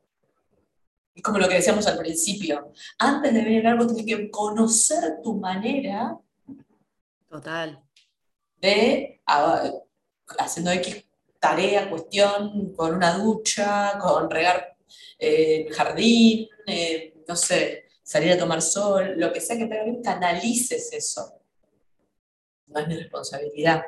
[1.18, 2.72] Es como lo que decíamos al principio.
[2.96, 6.16] Antes de venir algo, tenés que conocer tu manera
[7.28, 7.82] Total.
[8.60, 9.20] de,
[10.38, 11.04] haciendo X
[11.40, 14.76] tarea, cuestión, con una ducha, con regar
[15.18, 19.74] eh, el jardín, eh, no sé, salir a tomar sol, lo que sea que te
[19.74, 21.32] haga bien, canalices eso.
[22.68, 23.82] No es mi responsabilidad.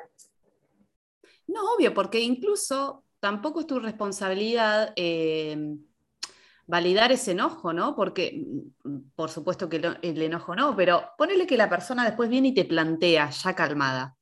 [1.47, 5.77] No, obvio, porque incluso tampoco es tu responsabilidad eh,
[6.71, 7.97] validar ese enojo, ¿no?
[7.97, 8.45] Porque,
[8.85, 12.49] mm, por supuesto que lo- el enojo no, pero ponele que la persona después viene
[12.49, 14.17] y te plantea ya calmada.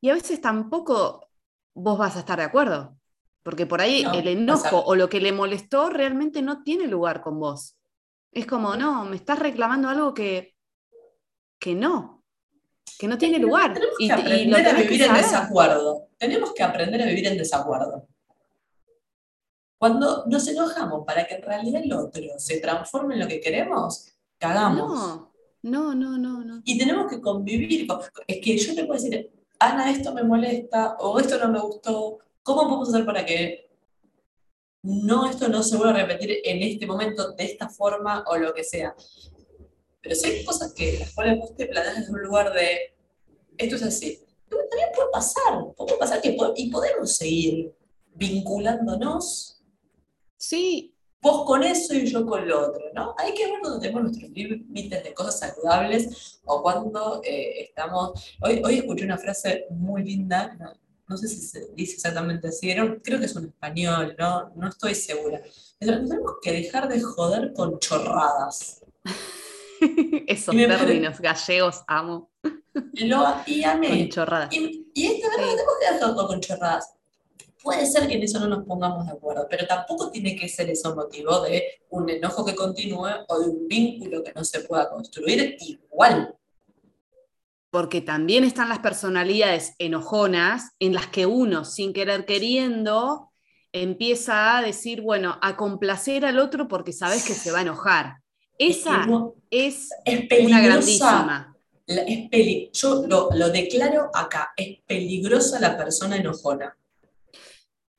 [0.00, 1.28] Y a veces tampoco
[1.74, 2.96] vos vas a estar de acuerdo,
[3.42, 6.62] porque por ahí No, el o enojo sea- o lo que le molestó realmente no
[6.64, 7.76] tiene lugar con vos.
[8.32, 10.54] Es como, no, me estás reclamando algo que,
[11.60, 12.24] que no,
[12.98, 13.74] que no tiene lugar.
[13.74, 16.08] Tenemos Y, que y lo aprender a que vivir en desacuerdo.
[16.18, 18.08] Tenemos que aprender a vivir en desacuerdo.
[19.80, 24.12] Cuando nos enojamos para que en realidad el otro se transforme en lo que queremos,
[24.38, 24.90] cagamos.
[24.92, 25.30] No,
[25.62, 26.60] no, no, no, no.
[26.66, 27.86] Y tenemos que convivir.
[27.86, 31.60] con- Es que yo te puedo decir, Ana, esto me molesta o esto no me
[31.60, 32.18] gustó.
[32.42, 33.70] ¿Cómo podemos hacer para que
[34.82, 38.52] no esto no se vuelva a repetir en este momento de esta forma o lo
[38.52, 38.94] que sea?
[40.02, 42.94] Pero si hay cosas que las cuales vos te planteas desde un lugar de
[43.56, 44.18] esto es así.
[44.46, 47.74] Pero también puede pasar, puede pasar que y podemos seguir
[48.14, 49.59] vinculándonos,
[50.42, 53.14] Sí, vos con eso y yo con lo otro, ¿no?
[53.18, 58.36] Hay que ver dónde tenemos nuestros límites de cosas saludables o cuando eh, estamos...
[58.40, 60.72] Hoy, hoy escuché una frase muy linda, no,
[61.08, 62.72] no sé si se dice exactamente así,
[63.02, 64.50] creo que es un español, ¿no?
[64.56, 65.42] No estoy segura.
[65.78, 68.82] Pero nos tenemos que dejar de joder con chorradas.
[70.26, 72.30] esos pare- términos gallegos amo.
[72.94, 73.88] Lo, y amé.
[73.88, 74.54] Con chorradas.
[74.54, 75.56] Y, y este verano Sí.
[75.56, 76.94] tenemos que dejar todo con chorradas.
[77.62, 80.70] Puede ser que en eso no nos pongamos de acuerdo, pero tampoco tiene que ser
[80.70, 84.88] eso motivo de un enojo que continúe o de un vínculo que no se pueda
[84.88, 86.34] construir igual.
[87.70, 93.30] Porque también están las personalidades enojonas en las que uno, sin querer queriendo,
[93.72, 98.16] empieza a decir, bueno, a complacer al otro porque sabes que se va a enojar.
[98.58, 99.06] Esa
[99.50, 99.90] Es,
[100.44, 101.56] una grandísima.
[101.86, 106.76] la- es peli- yo lo, lo declaro acá, es peligrosa la persona enojona.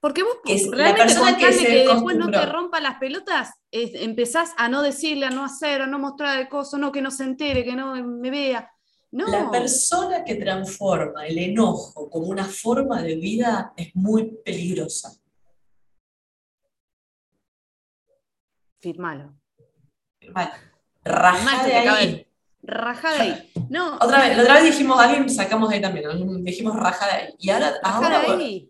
[0.02, 2.98] Porque vos es la realmente persona con que se que después no te rompa las
[2.98, 6.92] pelotas, es- empezás a no decirle, a no hacer, a no mostrar el coso, no,
[6.92, 8.70] que no se entere, que no me vea.
[9.12, 15.12] No, La persona que transforma el enojo como una forma de vida es muy peligrosa.
[18.80, 19.36] firmalo.
[21.04, 22.28] Rajá se de ahí.
[22.64, 23.52] Rajá de ahí.
[23.70, 27.12] No, Otra vez, la otra vez dijimos, alguien sacamos de ahí también, dijimos rajá de
[27.12, 27.36] ahí.
[27.38, 28.68] Y ahora, ahora bueno, ahí.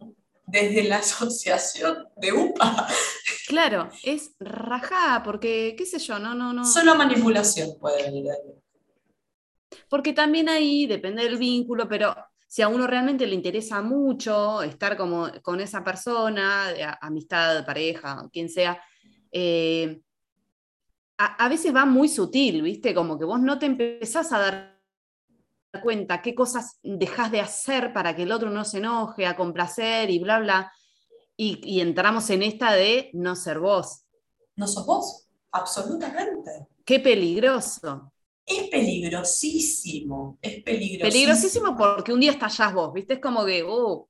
[0.51, 2.87] Desde la asociación de UPA,
[3.47, 6.63] Claro, es rajá, porque, qué sé yo, no, no, no.
[6.63, 9.79] solo manipulación puede venir de ahí.
[9.89, 12.15] Porque también ahí depende del vínculo, pero
[12.47, 18.25] si a uno realmente le interesa mucho estar como con esa persona, de amistad, pareja,
[18.31, 18.81] quien sea,
[19.31, 20.01] eh,
[21.17, 22.93] a, a veces va muy sutil, ¿viste?
[22.93, 24.80] Como que vos no te empezás a dar
[25.79, 30.09] cuenta qué cosas dejas de hacer para que el otro no se enoje, a complacer
[30.09, 30.73] y bla, bla.
[31.37, 34.03] Y, y entramos en esta de no ser vos.
[34.55, 36.67] No sos vos, absolutamente.
[36.83, 38.11] Qué peligroso.
[38.45, 41.09] Es peligrosísimo, es peligrosísimo.
[41.09, 43.13] Peligrosísimo porque un día estallás vos, ¿viste?
[43.13, 44.05] Es como que, uh,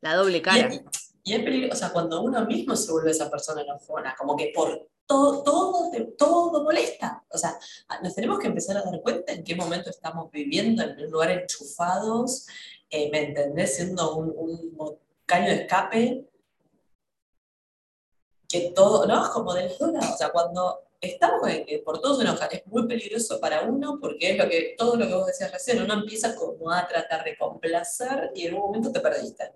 [0.00, 0.68] la doble Y cara.
[0.68, 0.82] es,
[1.24, 4.52] y es peligroso, o sea, cuando uno mismo se vuelve esa persona enojona, como que
[4.54, 7.24] por todo, todo, todo molesta.
[7.30, 7.58] O sea,
[8.02, 11.30] nos tenemos que empezar a dar cuenta en qué momento estamos viviendo en un lugar
[11.30, 12.46] enchufados,
[12.90, 13.76] eh, ¿me entendés?
[13.76, 16.26] Siendo un, un caño de escape,
[18.48, 19.22] que todo, ¿no?
[19.24, 20.10] Es como de las dos lados.
[20.14, 23.98] O sea, cuando estamos con- que por todo se enojan, es muy peligroso para uno
[24.00, 27.24] porque es lo que, todo lo que vos decías recién, uno empieza como a tratar
[27.24, 29.52] de complacer y en un momento te perdiste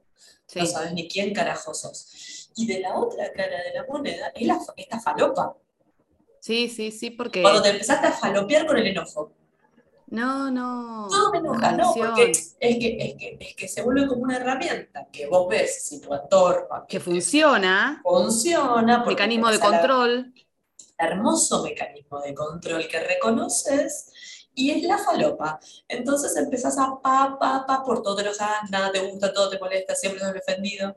[0.47, 0.59] Sí.
[0.61, 2.38] no sabes ni quién carajo sos.
[2.61, 5.57] Y de la otra cara de la moneda es la, esta falopa.
[6.41, 7.43] Sí, sí, sí, porque.
[7.43, 9.33] Cuando te empezaste a falopear con el enojo.
[10.09, 11.07] No, no.
[11.11, 11.93] Todo me enoja, ¿no?
[11.95, 15.85] Porque es que, es, que, es que se vuelve como una herramienta que vos ves
[15.85, 18.01] si tu entorno Que funciona.
[18.03, 19.05] funciona.
[19.05, 20.33] porque Mecanismo de la- control.
[20.97, 25.61] hermoso mecanismo de control que reconoces y es la falopa.
[25.87, 29.59] Entonces empezás a pa, pa, pa, por todo te enojas, nada te gusta, todo te
[29.59, 30.97] molesta, siempre sos ofendido.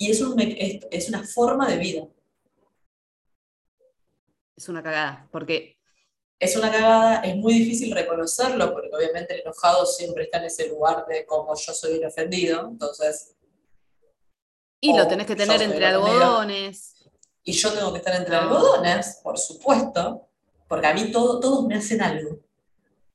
[0.00, 0.56] Y es, un, me-
[0.90, 2.08] es, una forma de vida.
[4.56, 5.28] Es una cagada.
[5.30, 5.76] Porque.
[6.38, 10.68] Es una cagada, es muy difícil reconocerlo, porque obviamente el enojado siempre está en ese
[10.68, 13.36] lugar de como yo soy el ofendido, entonces,
[14.80, 16.94] Y lo tenés que tener entre algodones.
[17.44, 18.40] y yo tengo que estar entre No.
[18.40, 20.30] algodones, por supuesto,
[20.66, 22.38] porque a mí todo, todos me hacen algo.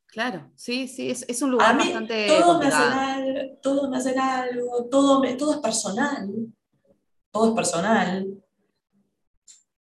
[0.06, 3.90] Claro, sí, sí, es, es un A lugar mí bastante todos me, hacen algo, todos
[3.90, 6.30] me hacen algo, todo, me- todo es personal,
[7.36, 8.26] todo es personal.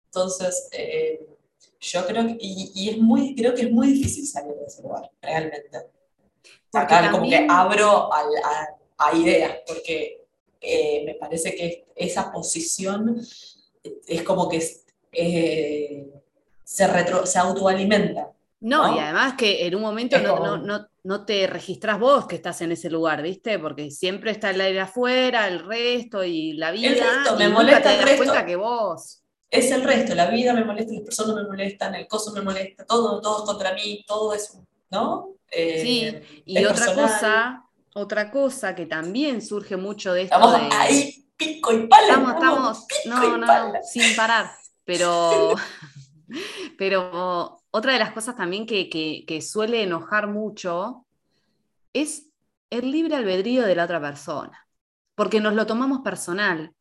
[0.08, 1.26] Entonces, eh,
[1.80, 4.82] yo creo que, y, y es muy, creo que es muy difícil salir de ese
[4.82, 5.78] lugar, realmente.
[6.70, 8.22] Porque Acá como que abro a,
[8.98, 10.26] a ideas, porque
[10.60, 13.22] eh, me parece que esa posición
[14.08, 14.62] es como que
[15.14, 16.06] eh,
[16.66, 18.30] se, retro, se autoalimenta.
[18.60, 18.96] No, ¿no?
[18.98, 22.28] y además que en un momento Es no, como- no, no, no te registrás vos
[22.28, 23.58] que estás en ese lugar, ¿viste?
[23.60, 27.24] Porque siempre está el aire afuera, el resto y la vida.
[27.24, 28.18] resto, y me nunca molesta te el resto.
[28.18, 29.24] cuenta que vos.
[29.50, 32.86] Es el resto, la vida me molesta, las personas me molestan, el coso me molesta,
[32.86, 34.60] todo, todo contra mí, todo es,
[34.92, 35.30] ¿no?
[35.50, 37.10] Eh, Sí, Y otra personal.
[37.10, 37.64] cosa,
[37.96, 40.76] otra cosa que también surge mucho de esto Estamos de.
[40.76, 42.08] ahí, pico y pala.
[42.08, 44.52] Estamos, estamos, no, no, no, sin parar.
[44.84, 45.56] Pero,
[46.78, 51.06] pero otra de las cosas también que, que- que suele enojar mucho
[51.94, 52.28] es
[52.70, 54.68] el libre albedrío de la otra persona.
[55.16, 56.74] Porque nos lo tomamos personal,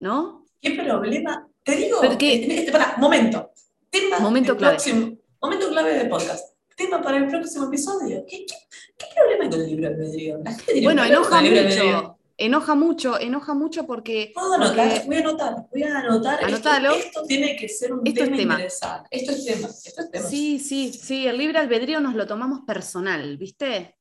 [0.00, 0.44] ¿no?
[0.60, 1.46] ¿Qué problema?
[1.62, 3.50] Te digo, Porque- este, este- pará, momento.
[3.90, 4.74] Tema Momento clave.
[4.76, 6.54] próximo- momento clave del podcast.
[6.76, 8.24] Tema para el próximo episodio.
[8.28, 8.54] ¿Qué, qué,
[8.98, 10.38] qué problema hay con el libre albedrío?
[10.82, 15.82] Bueno, enoja mucho, enoja mucho, enoja mucho porque, Puedo anotar, porque- voy a anotar, voy
[15.82, 16.34] a anotar.
[16.40, 16.94] Esto- Anotalo.
[16.94, 18.54] Esto, tiene que ser un Esto es tema, tema.
[18.54, 19.08] interesante.
[19.10, 20.28] Esto es tema, esto es tema.
[20.28, 23.96] sí, sí, sí, el libre albedrío nos lo tomamos personal, ¿viste?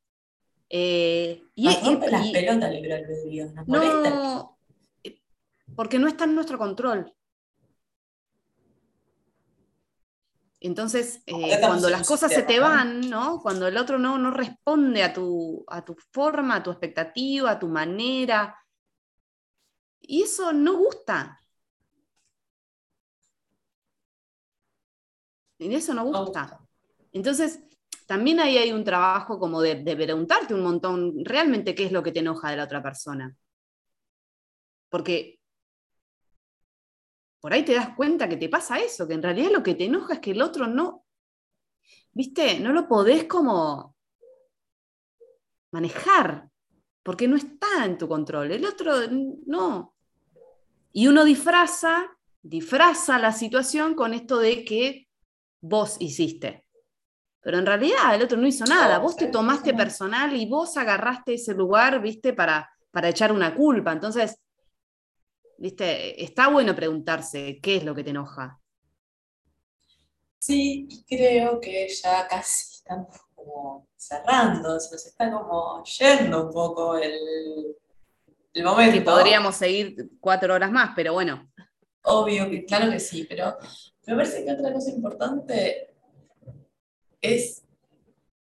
[0.70, 4.10] Eh, y, Nos y- las y- pelotas el libre albedrío, nos molesta.
[4.10, 4.58] no,
[5.76, 7.14] porque no está en nuestro control.
[10.66, 13.40] Entonces, eh, cuando las cosas se te van, ¿no?
[13.40, 17.60] Cuando el otro no, no responde a tu, a tu forma, a tu expectativa, a
[17.60, 18.58] tu manera,
[20.02, 21.40] y eso no gusta.
[25.60, 26.20] Y eso no gusta.
[26.20, 26.60] gusta.
[27.12, 27.60] Entonces,
[28.08, 32.02] también ahí hay un trabajo como de, de preguntarte un montón realmente qué es lo
[32.02, 33.36] que te enoja de la otra persona.
[34.90, 35.40] Porque
[37.46, 39.86] por ahí te das cuenta que te pasa eso, que en realidad lo que te
[39.86, 41.06] enoja es que el otro no,
[42.12, 43.96] viste, no lo podés como
[45.72, 46.50] manejar,
[47.04, 48.52] porque no está en tu control.
[48.52, 48.96] El otro
[49.46, 49.94] no.
[50.92, 55.08] Y uno disfraza, disfraza la situación con esto de que
[55.62, 56.66] vos hiciste.
[57.42, 58.98] Pero en realidad el otro no hizo nada.
[58.98, 63.92] Vos te tomaste personal y vos agarraste ese lugar, viste, para, para echar una culpa.
[63.92, 64.36] Entonces,
[65.58, 68.60] viste, está bueno preguntarse qué es lo que te enoja.
[70.38, 76.54] Sí, y creo que ya casi estamos como cerrando, se nos está como yendo un
[76.54, 77.76] poco el,
[78.54, 78.96] el momento.
[78.96, 81.52] Sí, podríamos seguir cuatro horas más, pero bueno.
[82.04, 83.58] Obvio, que claro que sí, pero
[84.06, 85.96] me parece que otra cosa importante
[87.20, 87.66] es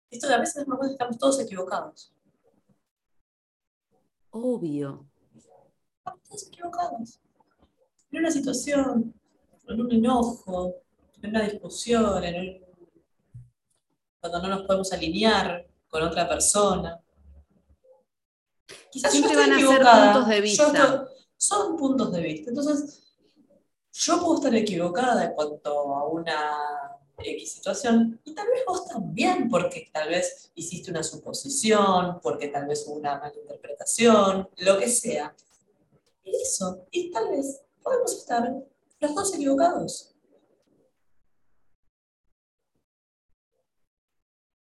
[0.10, 2.14] esto de a veces estamos todos equivocados.
[4.32, 5.08] Obvio.
[6.44, 7.20] Equivocados.
[8.12, 9.14] En una situación,
[9.68, 10.76] en un enojo,
[11.22, 12.64] en una discusión, en
[14.20, 17.00] cuando no nos podemos alinear con otra persona.
[18.92, 21.08] Quizás Siempre van a ser puntos de vista.
[21.38, 22.50] son puntos de vista.
[22.50, 23.16] Entonces,
[23.92, 29.50] yo puedo estar equivocada en cuanto a una X situación, y tal vez vos también,
[29.50, 35.34] porque tal vez hiciste una suposición, porque tal vez hubo una malinterpretación, lo que sea.
[36.26, 38.52] Eso, y tal vez podemos estar
[39.00, 40.16] los dos equivocados.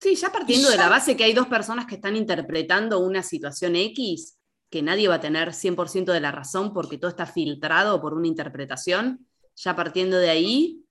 [0.01, 3.77] Sí, ya partiendo de la base que hay dos personas que están interpretando una situación
[3.77, 4.39] X,
[4.71, 8.27] que nadie va a tener 100% de la razón porque todo está filtrado por una
[8.27, 10.87] interpretación, ya partiendo de ahí,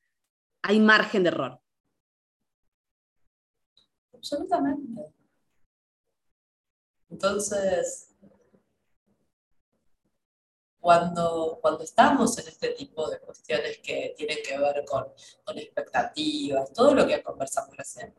[0.62, 1.60] hay margen de error.
[4.14, 5.02] Absolutamente.
[7.10, 8.09] Entonces,
[10.90, 15.06] cuando, cuando estamos en este tipo de cuestiones que tienen que ver con,
[15.56, 18.12] expectativas, todo lo que conversamos recién,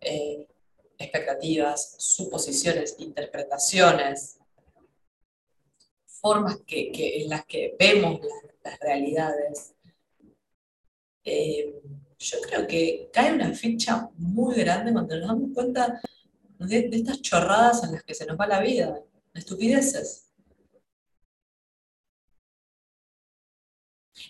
[0.00, 0.48] eh,
[0.98, 4.36] expectativas, suposiciones, interpretaciones,
[6.06, 6.90] formas que,
[7.22, 8.18] en las que vemos
[8.64, 9.76] las, realidades,
[11.22, 11.72] eh,
[12.18, 16.00] yo creo que cae una ficha muy grande cuando nos damos cuenta
[16.58, 19.00] de, estas chorradas en las que se nos va la vida,
[19.34, 20.27] estupideces.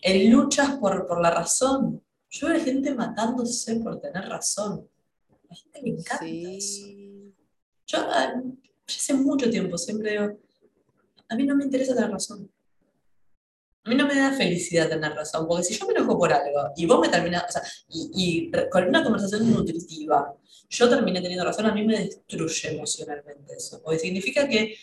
[0.02, 2.02] En luchas por, por la razón.
[2.30, 4.88] Yo veo gente matándose por tener razón.
[5.30, 6.86] A la gente le encanta eso.
[7.86, 8.34] Yo, ah,
[8.86, 10.38] hace mucho tiempo siempre digo,
[11.28, 12.50] a mí no me interesa tener razón.
[13.84, 16.72] A mí no me da felicidad tener razón, porque si yo me enojo por algo
[16.76, 20.34] y vos me terminás, o sea, y, con una conversación nutritiva,
[20.68, 24.74] yo terminé teniendo razón, a mí me destruye emocionalmente eso, porque significa que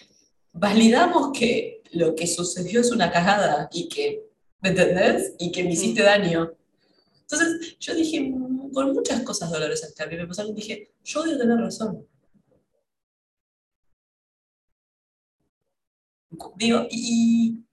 [0.53, 4.23] validamos que lo que sucedió es una cagada y que,
[4.65, 5.35] ¿me entendés?
[5.37, 6.51] Y que me hiciste daño.
[7.21, 8.33] Entonces, yo dije,
[8.73, 12.07] con muchas cosas dolorosas que a mí me pasaron, dije, yo odio tener razón.
[16.55, 17.63] Digo, y,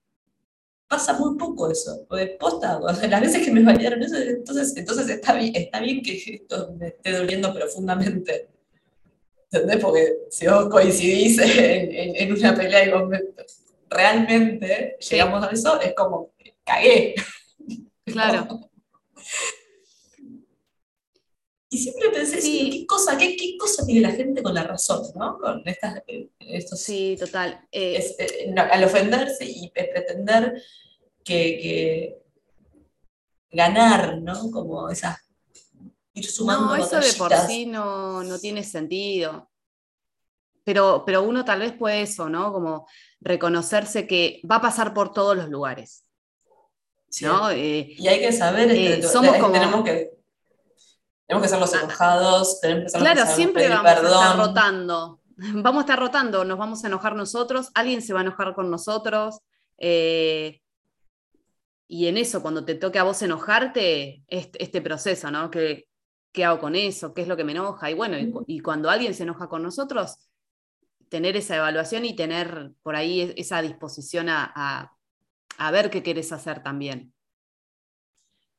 [0.86, 2.04] pasa muy poco eso.
[2.08, 2.78] Porque posta,
[3.08, 6.88] las veces que me validaron eso, entonces, entonces está, bien, está bien que esto me
[6.88, 8.50] esté doliendo profundamente.
[9.50, 9.78] ¿Entendés?
[9.82, 13.10] Porque si vos coincidís en, en, una pelea y vos
[13.88, 16.32] realmente llegamos a eso, es como,
[16.64, 17.14] cagué.
[18.04, 18.70] Claro.
[21.72, 25.38] Y siempre pensé, ¿qué, cosa, qué, ¿qué, cosa tiene la gente con la razón, ¿no?
[25.38, 27.66] Con estas, eh, estos, sí, total.
[27.72, 30.62] Eh, eh, al ofenderse y pretender
[31.24, 32.18] que,
[33.50, 34.50] ganar, ¿no?
[34.50, 35.18] Como esa
[36.12, 36.66] ir sumando.
[36.66, 39.50] No, eso de por sí no, tiene sentido.
[40.64, 42.52] Pero, pero uno tal vez puede eso, ¿no?
[42.52, 42.86] Como
[43.18, 46.04] reconocerse que va a pasar por todos los lugares.
[47.20, 47.52] ¿No?
[47.52, 50.22] y hay que saber, este, somos como, tenemos que
[51.32, 55.18] tenemos que ser los ah, enojados, tenemos que ser Claro, siempre vamos a estar rotando.
[55.54, 58.70] Vamos a estar rotando, nos vamos a enojar nosotros, alguien se va a enojar con
[58.70, 59.40] nosotros.
[59.78, 60.60] Eh,
[61.88, 65.50] y en eso, cuando te toque a vos enojarte, este, este proceso, ¿no?
[65.50, 65.88] ¿Qué,
[66.32, 67.12] ¿Qué, hago con eso?
[67.12, 67.90] ¿Qué es lo que me enoja?
[67.90, 70.16] Y bueno, y, cuando alguien se enoja con nosotros,
[71.08, 74.91] tener esa evaluación y tener por ahí esa disposición a, a,
[75.70, 77.12] ver qué querés hacer también.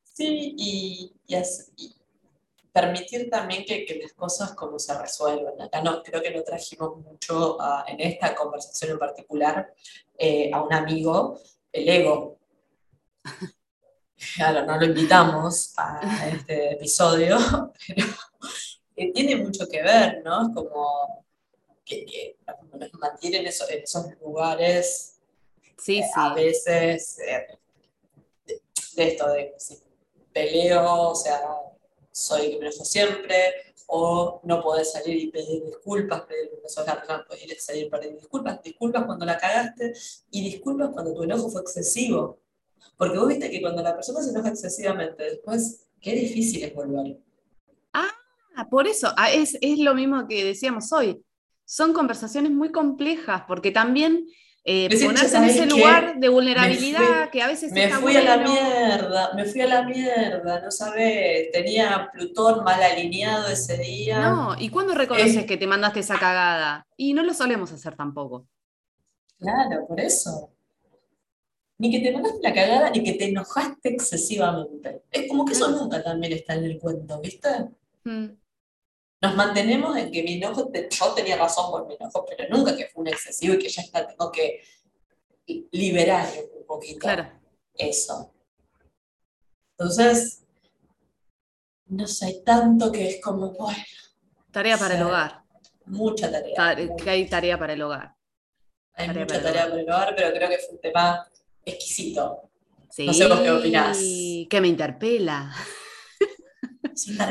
[0.04, 1.16] Sí, y,
[2.72, 5.62] permitir también que, las cosas como se resuelvan.
[5.62, 9.74] Acá no, creo que no trajimos mucho en esta conversación en particular
[10.18, 11.40] eh, a un amigo,
[11.72, 12.40] el ego.
[14.36, 17.38] Claro, no lo invitamos a este episodio,
[18.96, 20.50] pero tiene mucho que ver, ¿no?
[20.54, 21.26] Como
[21.84, 22.38] que, que
[22.78, 25.13] nos mantienen en, esos lugares
[25.84, 26.12] sí, eh, sí.
[26.16, 27.60] a veces eh,
[28.96, 29.78] de, esto de si
[30.32, 31.40] peleo, o sea,
[32.12, 33.36] soy que me siempre,
[33.88, 37.60] o no podés salir y pedir disculpas, pedir, no sos la persona, podés ir a
[37.60, 39.94] salir y pedir disculpas, disculpas cuando la cagaste
[40.32, 42.40] y disculpas cuando tu enojo fue excesivo.
[42.98, 47.18] Porque vos viste que cuando la persona se enoja excesivamente, después, qué difícil es volver.
[47.94, 51.24] Ah, por eso, ah, es, es lo mismo que decíamos hoy.
[51.66, 54.28] Son conversaciones muy complejas, porque también
[54.66, 57.90] eh, Decir, ponerse "Che, en ¿sabés ese lugar de vulnerabilidad fui- que a veces Me
[57.90, 63.50] fui a la mierda, me fui a la mierda, no sabés, tenía Plutón mal alineado
[63.50, 64.22] ese día.
[64.22, 66.88] No, ¿y cuándo reconoces Es- que te mandaste esa cagada?
[66.96, 68.48] Y no lo solemos hacer tampoco.
[69.40, 70.50] Claro, por eso.
[71.80, 75.02] Ni que te mandaste la cagada, ni que te enojaste excesivamente.
[75.12, 75.82] Es como que eso Claro.
[75.82, 77.50] nunca también está en el cuento, ¿viste?
[78.06, 78.28] Mm,
[79.24, 82.88] Nos mantenemos en que mi enojo, yo tenía razón por mi enojo, pero nunca que
[82.88, 84.62] fue un excesivo y que ya está, tengo que
[85.72, 86.28] liberar
[86.60, 87.32] un poquito claro.
[87.76, 88.34] eso.
[89.78, 90.44] Entonces,
[91.86, 93.82] no sé, hay tanto que es como, bueno,
[94.52, 95.44] Tarea para el hogar.
[95.86, 96.54] mucha tarea.
[96.54, 98.16] Ta- mucha- que hay tarea para el hogar.
[98.94, 101.26] hay tarea mucha para tarea por el hogar, pero creo que fue un tema
[101.64, 102.50] exquisito.
[102.90, 103.98] Sí, No sé vos qué opinás.
[103.98, 105.54] que me interpela.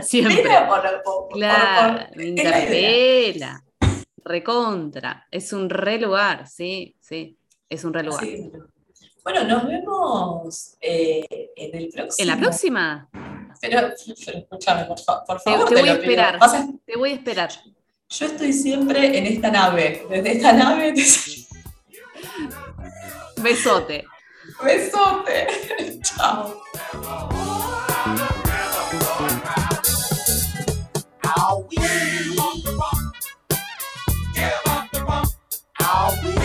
[0.03, 0.43] Siempre.
[0.43, 2.29] por- por- por- por- Claro, me idea.
[2.29, 3.65] interpela.
[4.25, 5.27] Recontra.
[5.31, 7.37] Es un re lugar, sí, sí.
[7.69, 8.25] Es un re lugar.
[9.25, 11.25] Bueno, nos vemos eh,
[11.57, 12.17] en el próximo.
[12.19, 13.09] ¿En la próxima?
[13.61, 13.81] Pero,
[14.25, 15.69] pero escúchame, por, fa- por favor.
[15.69, 16.39] te te voy a esperar.
[16.39, 17.51] Pasa- Te voy a esperar.
[18.09, 20.05] yo estoy siempre en esta nave.
[20.11, 21.03] Desde esta nave te
[23.43, 24.05] Besote.
[24.65, 25.47] besote.
[26.03, 26.63] Chao.
[36.03, 36.42] Are we